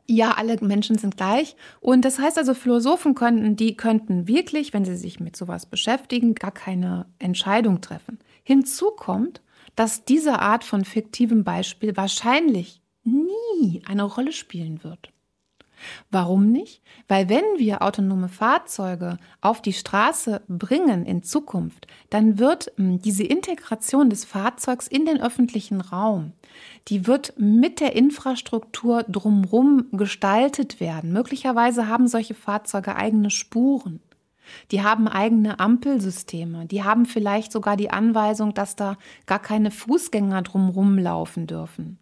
Ja, 0.09 0.31
alle 0.31 0.57
Menschen 0.61 0.97
sind 0.97 1.17
gleich. 1.17 1.55
Und 1.81 2.05
das 2.05 2.19
heißt 2.19 2.37
also, 2.37 2.53
Philosophen 2.53 3.13
könnten, 3.13 3.55
die 3.55 3.75
könnten 3.75 4.27
wirklich, 4.27 4.73
wenn 4.73 4.85
sie 4.85 4.95
sich 4.95 5.19
mit 5.19 5.35
sowas 5.35 5.65
beschäftigen, 5.65 6.33
gar 6.33 6.51
keine 6.51 7.05
Entscheidung 7.19 7.81
treffen. 7.81 8.19
Hinzu 8.43 8.91
kommt, 8.91 9.41
dass 9.75 10.05
diese 10.05 10.39
Art 10.39 10.63
von 10.63 10.85
fiktivem 10.85 11.43
Beispiel 11.43 11.95
wahrscheinlich 11.97 12.81
nie 13.03 13.81
eine 13.85 14.03
Rolle 14.03 14.31
spielen 14.31 14.83
wird. 14.83 15.11
Warum 16.11 16.51
nicht? 16.51 16.81
Weil 17.07 17.29
wenn 17.29 17.43
wir 17.57 17.81
autonome 17.81 18.29
Fahrzeuge 18.29 19.17
auf 19.41 19.61
die 19.61 19.73
Straße 19.73 20.41
bringen 20.47 21.05
in 21.05 21.23
Zukunft, 21.23 21.87
dann 22.09 22.39
wird 22.39 22.71
hm, 22.77 23.01
diese 23.01 23.23
Integration 23.23 24.09
des 24.09 24.25
Fahrzeugs 24.25 24.87
in 24.87 25.05
den 25.05 25.21
öffentlichen 25.21 25.81
Raum, 25.81 26.33
die 26.87 27.07
wird 27.07 27.33
mit 27.37 27.79
der 27.79 27.95
Infrastruktur 27.95 29.03
drumherum 29.03 29.87
gestaltet 29.91 30.79
werden. 30.79 31.11
Möglicherweise 31.13 31.87
haben 31.87 32.07
solche 32.07 32.33
Fahrzeuge 32.33 32.95
eigene 32.95 33.29
Spuren. 33.29 33.99
Die 34.71 34.81
haben 34.81 35.07
eigene 35.07 35.59
Ampelsysteme. 35.59 36.65
Die 36.65 36.83
haben 36.83 37.05
vielleicht 37.05 37.51
sogar 37.51 37.75
die 37.75 37.91
Anweisung, 37.91 38.53
dass 38.53 38.75
da 38.75 38.97
gar 39.25 39.39
keine 39.39 39.71
Fußgänger 39.71 40.41
drumherum 40.41 40.97
laufen 40.97 41.47
dürfen. 41.47 41.99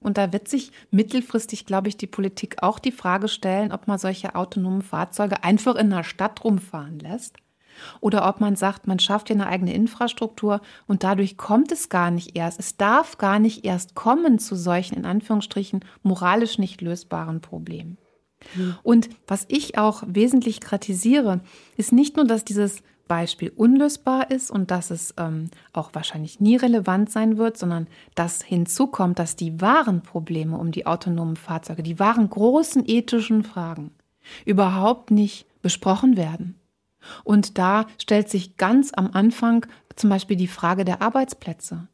Und 0.00 0.18
da 0.18 0.32
wird 0.32 0.48
sich 0.48 0.72
mittelfristig, 0.90 1.66
glaube 1.66 1.88
ich, 1.88 1.96
die 1.96 2.06
Politik 2.06 2.62
auch 2.62 2.78
die 2.78 2.92
Frage 2.92 3.28
stellen, 3.28 3.72
ob 3.72 3.88
man 3.88 3.98
solche 3.98 4.34
autonomen 4.34 4.82
Fahrzeuge 4.82 5.44
einfach 5.44 5.76
in 5.76 5.90
der 5.90 6.04
Stadt 6.04 6.44
rumfahren 6.44 6.98
lässt 6.98 7.36
oder 8.00 8.28
ob 8.28 8.40
man 8.40 8.56
sagt, 8.56 8.86
man 8.86 8.98
schafft 8.98 9.28
hier 9.28 9.36
eine 9.36 9.46
eigene 9.46 9.74
Infrastruktur 9.74 10.60
und 10.86 11.04
dadurch 11.04 11.36
kommt 11.36 11.72
es 11.72 11.88
gar 11.88 12.10
nicht 12.10 12.36
erst. 12.36 12.58
Es 12.58 12.76
darf 12.76 13.18
gar 13.18 13.38
nicht 13.38 13.64
erst 13.64 13.94
kommen 13.94 14.38
zu 14.38 14.56
solchen, 14.56 14.96
in 14.96 15.04
Anführungsstrichen, 15.04 15.84
moralisch 16.02 16.58
nicht 16.58 16.80
lösbaren 16.80 17.40
Problemen. 17.40 17.98
Mhm. 18.54 18.76
Und 18.82 19.08
was 19.26 19.46
ich 19.48 19.78
auch 19.78 20.02
wesentlich 20.06 20.60
kritisiere, 20.60 21.40
ist 21.76 21.92
nicht 21.92 22.16
nur, 22.16 22.26
dass 22.26 22.44
dieses 22.44 22.82
Beispiel 23.12 23.52
unlösbar 23.54 24.30
ist 24.30 24.50
und 24.50 24.70
dass 24.70 24.90
es 24.90 25.12
ähm, 25.18 25.50
auch 25.74 25.90
wahrscheinlich 25.92 26.40
nie 26.40 26.56
relevant 26.56 27.10
sein 27.10 27.36
wird, 27.36 27.58
sondern 27.58 27.86
dass 28.14 28.40
hinzukommt, 28.40 29.18
dass 29.18 29.36
die 29.36 29.60
wahren 29.60 30.00
Probleme 30.00 30.56
um 30.56 30.70
die 30.72 30.86
autonomen 30.86 31.36
Fahrzeuge, 31.36 31.82
die 31.82 31.98
wahren 31.98 32.30
großen 32.30 32.84
ethischen 32.86 33.44
Fragen 33.44 33.90
überhaupt 34.46 35.10
nicht 35.10 35.44
besprochen 35.60 36.16
werden. 36.16 36.58
Und 37.22 37.58
da 37.58 37.84
stellt 38.00 38.30
sich 38.30 38.56
ganz 38.56 38.92
am 38.94 39.10
Anfang 39.12 39.66
zum 39.94 40.08
Beispiel 40.08 40.38
die 40.38 40.46
Frage 40.46 40.86
der 40.86 41.02
Arbeitsplätze. 41.02 41.88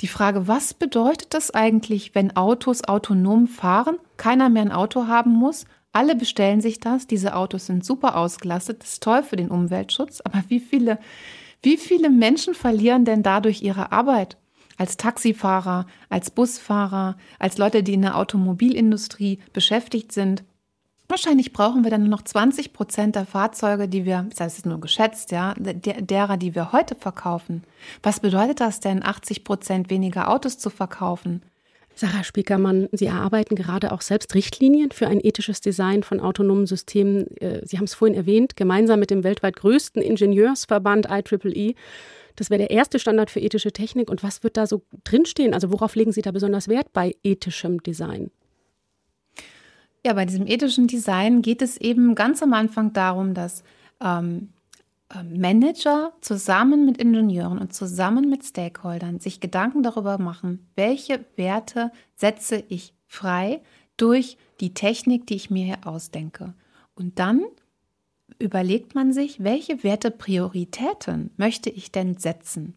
Die 0.00 0.08
Frage, 0.08 0.48
was 0.48 0.72
bedeutet 0.72 1.34
das 1.34 1.50
eigentlich, 1.50 2.14
wenn 2.14 2.34
Autos 2.34 2.84
autonom 2.84 3.46
fahren, 3.46 3.98
keiner 4.16 4.48
mehr 4.48 4.62
ein 4.62 4.72
Auto 4.72 5.06
haben 5.06 5.32
muss, 5.32 5.66
alle 5.92 6.16
bestellen 6.16 6.60
sich 6.60 6.80
das, 6.80 7.06
diese 7.06 7.36
Autos 7.36 7.66
sind 7.66 7.84
super 7.84 8.16
ausgelastet, 8.16 8.82
das 8.82 8.94
ist 8.94 9.02
toll 9.02 9.22
für 9.22 9.36
den 9.36 9.50
Umweltschutz, 9.50 10.20
aber 10.22 10.42
wie 10.48 10.60
viele, 10.60 10.98
wie 11.62 11.76
viele 11.76 12.10
Menschen 12.10 12.54
verlieren 12.54 13.04
denn 13.04 13.22
dadurch 13.22 13.62
ihre 13.62 13.92
Arbeit? 13.92 14.36
Als 14.78 14.96
Taxifahrer, 14.96 15.86
als 16.08 16.30
Busfahrer, 16.30 17.16
als 17.38 17.58
Leute, 17.58 17.82
die 17.82 17.92
in 17.92 18.02
der 18.02 18.16
Automobilindustrie 18.16 19.38
beschäftigt 19.52 20.12
sind. 20.12 20.44
Wahrscheinlich 21.08 21.52
brauchen 21.52 21.84
wir 21.84 21.90
dann 21.90 22.00
nur 22.00 22.10
noch 22.10 22.22
20 22.22 22.72
Prozent 22.72 23.14
der 23.14 23.26
Fahrzeuge, 23.26 23.86
die 23.86 24.06
wir, 24.06 24.26
das 24.34 24.56
ist 24.56 24.66
nur 24.66 24.80
geschätzt, 24.80 25.30
ja, 25.30 25.52
der, 25.58 26.00
derer, 26.00 26.38
die 26.38 26.54
wir 26.54 26.72
heute 26.72 26.94
verkaufen. 26.94 27.64
Was 28.02 28.20
bedeutet 28.20 28.60
das 28.60 28.80
denn, 28.80 29.04
80 29.04 29.44
Prozent 29.44 29.90
weniger 29.90 30.30
Autos 30.30 30.58
zu 30.58 30.70
verkaufen? 30.70 31.42
Sarah 31.94 32.24
Spiekermann, 32.24 32.88
Sie 32.92 33.06
erarbeiten 33.06 33.54
gerade 33.54 33.92
auch 33.92 34.00
selbst 34.00 34.34
Richtlinien 34.34 34.90
für 34.90 35.08
ein 35.08 35.20
ethisches 35.22 35.60
Design 35.60 36.02
von 36.02 36.20
autonomen 36.20 36.66
Systemen. 36.66 37.28
Äh, 37.36 37.66
Sie 37.66 37.76
haben 37.76 37.84
es 37.84 37.94
vorhin 37.94 38.16
erwähnt, 38.16 38.56
gemeinsam 38.56 39.00
mit 39.00 39.10
dem 39.10 39.24
weltweit 39.24 39.56
größten 39.56 40.02
Ingenieursverband 40.02 41.08
IEEE. 41.10 41.74
Das 42.36 42.50
wäre 42.50 42.58
der 42.58 42.70
erste 42.70 42.98
Standard 42.98 43.30
für 43.30 43.40
ethische 43.40 43.72
Technik. 43.72 44.10
Und 44.10 44.22
was 44.22 44.42
wird 44.42 44.56
da 44.56 44.66
so 44.66 44.82
drinstehen? 45.04 45.54
Also 45.54 45.70
worauf 45.70 45.94
legen 45.94 46.12
Sie 46.12 46.22
da 46.22 46.30
besonders 46.30 46.68
Wert 46.68 46.92
bei 46.92 47.14
ethischem 47.22 47.82
Design? 47.82 48.30
Ja, 50.04 50.14
bei 50.14 50.24
diesem 50.24 50.46
ethischen 50.46 50.88
Design 50.88 51.42
geht 51.42 51.62
es 51.62 51.76
eben 51.76 52.14
ganz 52.14 52.42
am 52.42 52.54
Anfang 52.54 52.92
darum, 52.92 53.34
dass 53.34 53.62
ähm, 54.02 54.48
Manager 55.22 56.12
zusammen 56.20 56.86
mit 56.86 56.98
Ingenieuren 56.98 57.58
und 57.58 57.74
zusammen 57.74 58.30
mit 58.30 58.44
Stakeholdern 58.44 59.20
sich 59.20 59.40
Gedanken 59.40 59.82
darüber 59.82 60.18
machen, 60.18 60.66
welche 60.74 61.24
Werte 61.36 61.92
setze 62.14 62.64
ich 62.68 62.94
frei 63.06 63.60
durch 63.96 64.38
die 64.60 64.74
Technik, 64.74 65.26
die 65.26 65.34
ich 65.34 65.50
mir 65.50 65.64
hier 65.64 65.86
ausdenke. 65.86 66.54
Und 66.94 67.18
dann 67.18 67.44
überlegt 68.38 68.94
man 68.94 69.12
sich, 69.12 69.42
welche 69.42 69.82
Werteprioritäten 69.84 71.30
möchte 71.36 71.70
ich 71.70 71.92
denn 71.92 72.16
setzen? 72.16 72.76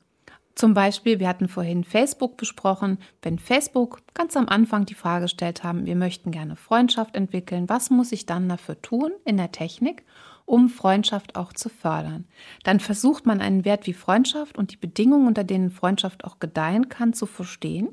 Zum 0.56 0.74
Beispiel, 0.74 1.20
wir 1.20 1.28
hatten 1.28 1.50
vorhin 1.50 1.84
Facebook 1.84 2.38
besprochen, 2.38 2.98
wenn 3.22 3.40
Facebook 3.40 4.00
ganz 4.14 4.38
am 4.38 4.48
Anfang 4.48 4.86
die 4.86 4.94
Frage 4.94 5.26
gestellt 5.26 5.64
haben, 5.64 5.86
wir 5.86 5.98
möchten 5.98 6.32
gerne 6.32 6.56
Freundschaft 6.56 7.16
entwickeln, 7.16 7.68
was 7.68 7.90
muss 7.90 8.14
ich 8.14 8.26
dann 8.26 8.48
dafür 8.48 8.82
tun 8.82 9.12
in 9.26 9.38
der 9.38 9.52
Technik? 9.52 10.04
um 10.46 10.70
Freundschaft 10.70 11.36
auch 11.36 11.54
zu 11.54 11.70
fördern. 11.70 12.26
Dann 12.64 12.80
versucht 12.80 13.26
man 13.26 13.42
einen 13.42 13.66
Wert 13.66 13.88
wie 13.88 13.94
Freundschaft 13.94 14.58
und 14.58 14.72
die 14.72 14.78
Bedingungen, 14.78 15.28
unter 15.28 15.44
denen 15.44 15.72
Freundschaft 15.72 16.24
auch 16.24 16.40
gedeihen 16.40 16.88
kann, 16.88 17.14
zu 17.14 17.26
verstehen. 17.26 17.90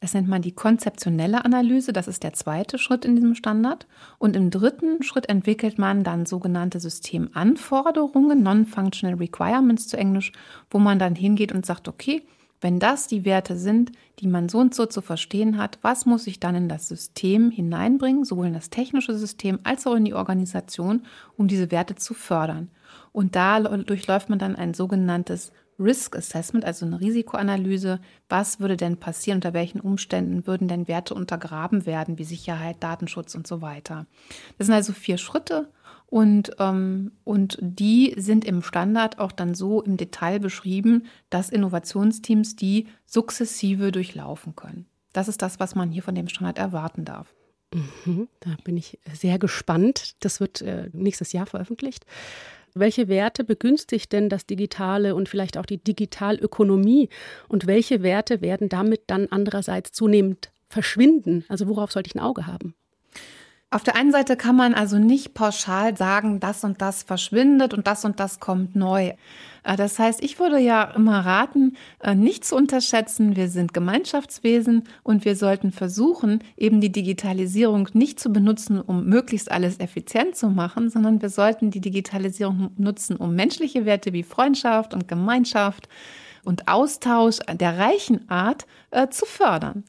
Das 0.00 0.12
nennt 0.12 0.28
man 0.28 0.42
die 0.42 0.52
konzeptionelle 0.52 1.44
Analyse, 1.44 1.92
das 1.92 2.06
ist 2.06 2.22
der 2.22 2.34
zweite 2.34 2.78
Schritt 2.78 3.06
in 3.06 3.16
diesem 3.16 3.34
Standard. 3.34 3.86
Und 4.18 4.36
im 4.36 4.50
dritten 4.50 5.02
Schritt 5.02 5.28
entwickelt 5.28 5.78
man 5.78 6.04
dann 6.04 6.26
sogenannte 6.26 6.80
Systemanforderungen, 6.80 8.42
Non-Functional 8.42 9.16
Requirements 9.16 9.88
zu 9.88 9.96
Englisch, 9.96 10.32
wo 10.70 10.78
man 10.78 10.98
dann 10.98 11.14
hingeht 11.14 11.52
und 11.52 11.64
sagt, 11.64 11.88
okay, 11.88 12.22
wenn 12.60 12.78
das 12.78 13.06
die 13.06 13.24
Werte 13.24 13.56
sind, 13.56 13.92
die 14.18 14.26
man 14.26 14.48
so 14.48 14.58
und 14.58 14.74
so 14.74 14.86
zu 14.86 15.02
verstehen 15.02 15.58
hat, 15.58 15.78
was 15.82 16.06
muss 16.06 16.26
ich 16.26 16.40
dann 16.40 16.54
in 16.54 16.68
das 16.68 16.88
System 16.88 17.50
hineinbringen, 17.50 18.24
sowohl 18.24 18.46
in 18.46 18.54
das 18.54 18.70
technische 18.70 19.16
System 19.16 19.58
als 19.62 19.86
auch 19.86 19.94
in 19.94 20.04
die 20.04 20.14
Organisation, 20.14 21.02
um 21.36 21.48
diese 21.48 21.70
Werte 21.70 21.96
zu 21.96 22.14
fördern. 22.14 22.70
Und 23.12 23.36
da 23.36 23.60
durchläuft 23.60 24.30
man 24.30 24.38
dann 24.38 24.56
ein 24.56 24.74
sogenanntes 24.74 25.52
Risk 25.78 26.16
Assessment, 26.16 26.64
also 26.64 26.86
eine 26.86 27.00
Risikoanalyse. 27.00 28.00
Was 28.28 28.60
würde 28.60 28.76
denn 28.76 28.96
passieren? 28.98 29.38
Unter 29.38 29.54
welchen 29.54 29.80
Umständen 29.80 30.46
würden 30.46 30.68
denn 30.68 30.88
Werte 30.88 31.14
untergraben 31.14 31.86
werden, 31.86 32.18
wie 32.18 32.24
Sicherheit, 32.24 32.76
Datenschutz 32.80 33.34
und 33.34 33.46
so 33.46 33.60
weiter? 33.60 34.06
Das 34.58 34.66
sind 34.66 34.74
also 34.74 34.92
vier 34.92 35.18
Schritte 35.18 35.68
und, 36.06 36.52
ähm, 36.58 37.12
und 37.24 37.58
die 37.60 38.14
sind 38.16 38.44
im 38.44 38.62
Standard 38.62 39.18
auch 39.18 39.32
dann 39.32 39.54
so 39.54 39.82
im 39.82 39.96
Detail 39.96 40.38
beschrieben, 40.38 41.06
dass 41.30 41.50
Innovationsteams 41.50 42.56
die 42.56 42.86
sukzessive 43.04 43.92
durchlaufen 43.92 44.54
können. 44.54 44.86
Das 45.12 45.28
ist 45.28 45.42
das, 45.42 45.58
was 45.58 45.74
man 45.74 45.90
hier 45.90 46.02
von 46.02 46.14
dem 46.14 46.28
Standard 46.28 46.58
erwarten 46.58 47.04
darf. 47.04 47.34
Mhm, 47.74 48.28
da 48.40 48.50
bin 48.64 48.76
ich 48.76 48.98
sehr 49.12 49.38
gespannt. 49.38 50.14
Das 50.20 50.40
wird 50.40 50.62
äh, 50.62 50.88
nächstes 50.92 51.32
Jahr 51.32 51.46
veröffentlicht. 51.46 52.06
Welche 52.78 53.08
Werte 53.08 53.42
begünstigt 53.42 54.12
denn 54.12 54.28
das 54.28 54.44
Digitale 54.44 55.14
und 55.14 55.30
vielleicht 55.30 55.56
auch 55.56 55.64
die 55.64 55.82
Digitalökonomie? 55.82 57.08
Und 57.48 57.66
welche 57.66 58.02
Werte 58.02 58.42
werden 58.42 58.68
damit 58.68 59.04
dann 59.06 59.28
andererseits 59.30 59.92
zunehmend 59.92 60.52
verschwinden? 60.68 61.46
Also 61.48 61.68
worauf 61.68 61.90
sollte 61.90 62.08
ich 62.08 62.14
ein 62.14 62.20
Auge 62.20 62.46
haben? 62.46 62.74
Auf 63.76 63.82
der 63.82 63.94
einen 63.94 64.10
Seite 64.10 64.38
kann 64.38 64.56
man 64.56 64.72
also 64.72 64.98
nicht 64.98 65.34
pauschal 65.34 65.98
sagen, 65.98 66.40
das 66.40 66.64
und 66.64 66.80
das 66.80 67.02
verschwindet 67.02 67.74
und 67.74 67.86
das 67.86 68.06
und 68.06 68.18
das 68.20 68.40
kommt 68.40 68.74
neu. 68.74 69.12
Äh, 69.64 69.76
das 69.76 69.98
heißt, 69.98 70.24
ich 70.24 70.38
würde 70.38 70.58
ja 70.58 70.84
immer 70.96 71.26
raten, 71.26 71.76
äh, 72.00 72.14
nicht 72.14 72.46
zu 72.46 72.56
unterschätzen, 72.56 73.36
wir 73.36 73.50
sind 73.50 73.74
Gemeinschaftswesen 73.74 74.84
und 75.02 75.26
wir 75.26 75.36
sollten 75.36 75.72
versuchen, 75.72 76.42
eben 76.56 76.80
die 76.80 76.90
Digitalisierung 76.90 77.90
nicht 77.92 78.18
zu 78.18 78.32
benutzen, 78.32 78.80
um 78.80 79.04
möglichst 79.04 79.52
alles 79.52 79.78
effizient 79.78 80.36
zu 80.36 80.48
machen, 80.48 80.88
sondern 80.88 81.20
wir 81.20 81.28
sollten 81.28 81.70
die 81.70 81.82
Digitalisierung 81.82 82.70
nutzen, 82.78 83.16
um 83.16 83.34
menschliche 83.34 83.84
Werte 83.84 84.14
wie 84.14 84.22
Freundschaft 84.22 84.94
und 84.94 85.06
Gemeinschaft 85.06 85.86
und 86.46 86.68
Austausch 86.68 87.38
der 87.52 87.78
reichen 87.78 88.28
Art 88.30 88.66
äh, 88.90 89.08
zu 89.08 89.26
fördern. 89.26 89.84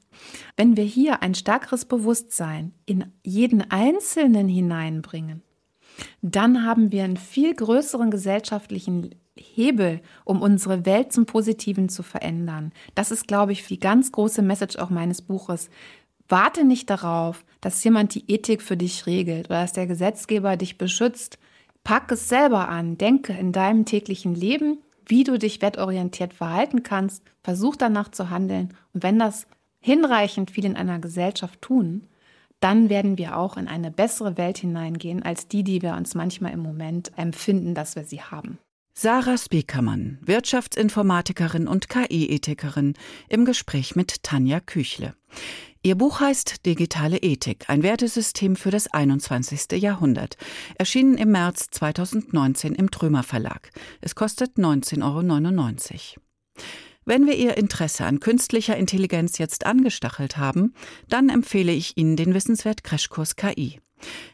Wenn 0.56 0.76
wir 0.76 0.84
hier 0.84 1.22
ein 1.22 1.36
stärkeres 1.36 1.86
Bewusstsein 1.86 2.74
in 2.86 3.06
jeden 3.24 3.70
Einzelnen 3.70 4.48
hineinbringen, 4.48 5.43
dann 6.22 6.65
haben 6.65 6.91
wir 6.91 7.04
einen 7.04 7.17
viel 7.17 7.54
größeren 7.54 8.12
gesellschaftlichen 8.12 9.15
Hebel, 9.36 10.02
um 10.26 10.41
unsere 10.41 10.86
Welt 10.86 11.13
zum 11.13 11.26
Positiven 11.26 11.89
zu 11.89 12.04
verändern. 12.04 12.72
Das 12.96 13.12
ist, 13.12 13.28
glaube 13.28 13.52
ich, 13.52 13.65
die 13.65 13.80
ganz 13.80 14.12
große 14.12 14.41
Message 14.41 14.78
auch 14.78 14.89
meines 14.89 15.22
Buches. 15.22 15.70
Warte 16.28 16.63
nicht 16.63 16.89
darauf, 16.89 17.46
dass 17.62 17.84
jemand 17.84 18.15
die 18.15 18.30
Ethik 18.32 18.62
für 18.62 18.78
dich 18.78 19.06
regelt 19.06 19.48
oder 19.50 19.62
dass 19.62 19.74
der 19.74 19.88
Gesetzgeber 19.88 20.58
dich 20.58 20.78
beschützt. 20.78 21.38
Pack 21.84 22.12
es 22.12 22.28
selber 22.28 22.67
an, 22.67 22.98
denke 22.98 23.34
in 23.34 23.52
deinem 23.52 23.86
täglichen 23.86 24.36
Leben 24.36 24.80
wie 25.08 25.24
du 25.24 25.38
dich 25.38 25.62
wertorientiert 25.62 26.34
verhalten 26.34 26.84
kannst, 26.84 27.24
versuch 27.43 27.76
danach 27.76 28.10
zu 28.10 28.30
handeln. 28.30 28.74
Und 28.93 29.04
wenn 29.04 29.20
das 29.20 29.48
hinreichend 29.80 30.52
viel 30.52 30.65
in 30.65 30.76
einer 30.76 31.00
Gesellschaft 31.00 31.62
tun, 31.62 32.08
dann 32.60 32.89
werden 32.89 33.17
wir 33.17 33.38
auch 33.38 33.58
in 33.58 33.67
eine 33.67 33.91
bessere 33.91 34.38
Welt 34.38 34.58
hineingehen 34.58 35.24
als 35.24 35.48
die, 35.48 35.63
die 35.63 35.82
wir 35.82 35.96
uns 35.96 36.15
manchmal 36.15 36.54
im 36.54 36.60
Moment 36.60 37.12
empfinden, 37.17 37.76
dass 37.76 37.96
wir 37.96 38.04
sie 38.04 38.22
haben. 38.22 38.58
Sarah 38.93 39.38
Spiekermann, 39.38 40.17
Wirtschaftsinformatikerin 40.22 41.67
und 41.67 41.88
KI-Ethikerin, 41.88 42.96
im 43.30 43.46
Gespräch 43.46 43.96
mit 43.96 44.24
Tanja 44.24 44.60
Küchle. 44.60 45.13
Ihr 45.88 45.95
Buch 45.95 46.19
heißt 46.19 46.65
Digitale 46.65 47.19
Ethik, 47.19 47.69
ein 47.69 47.82
Wertesystem 47.82 48.58
für 48.58 48.71
das 48.71 48.88
21. 48.88 49.82
Jahrhundert. 49.82 50.36
Erschienen 50.78 51.17
im 51.17 51.32
März 51.32 51.67
2019 51.71 52.76
im 52.76 52.91
Trömer 52.91 53.23
Verlag. 53.23 53.69
Es 54.02 54.13
kostet 54.13 54.58
19,99 54.58 55.93
Euro. 56.17 56.26
Wenn 57.06 57.26
wir 57.26 57.38
Ihr 57.38 57.56
Interesse 57.56 58.04
an 58.04 58.19
künstlicher 58.19 58.76
Intelligenz 58.76 59.38
jetzt 59.38 59.65
angestachelt 59.65 60.36
haben, 60.36 60.73
dann 61.08 61.30
empfehle 61.30 61.71
ich 61.71 61.95
Ihnen 61.95 62.17
den 62.17 62.34
Wissenswert 62.34 62.84
Crashkurs 62.84 63.38
KI. 63.38 63.80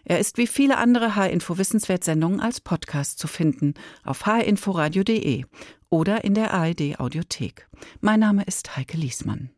Er 0.06 0.18
ist 0.18 0.40
wie 0.40 0.48
viele 0.48 0.80
andere 0.80 1.16
H-Info 1.16 1.60
Wissenswert 1.60 2.04
Sendungen 2.04 2.40
als 2.40 2.62
Podcast 2.62 3.20
zu 3.20 3.28
finden 3.28 3.76
auf 4.04 4.26
hinforadio.de 4.26 5.46
oder 5.92 6.24
in 6.24 6.34
der 6.34 6.52
ARD 6.52 7.00
Audiothek. 7.00 7.68
Mein 8.02 8.22
Name 8.22 8.42
ist 8.42 8.76
Heike 8.76 8.98
Liesmann. 8.98 9.52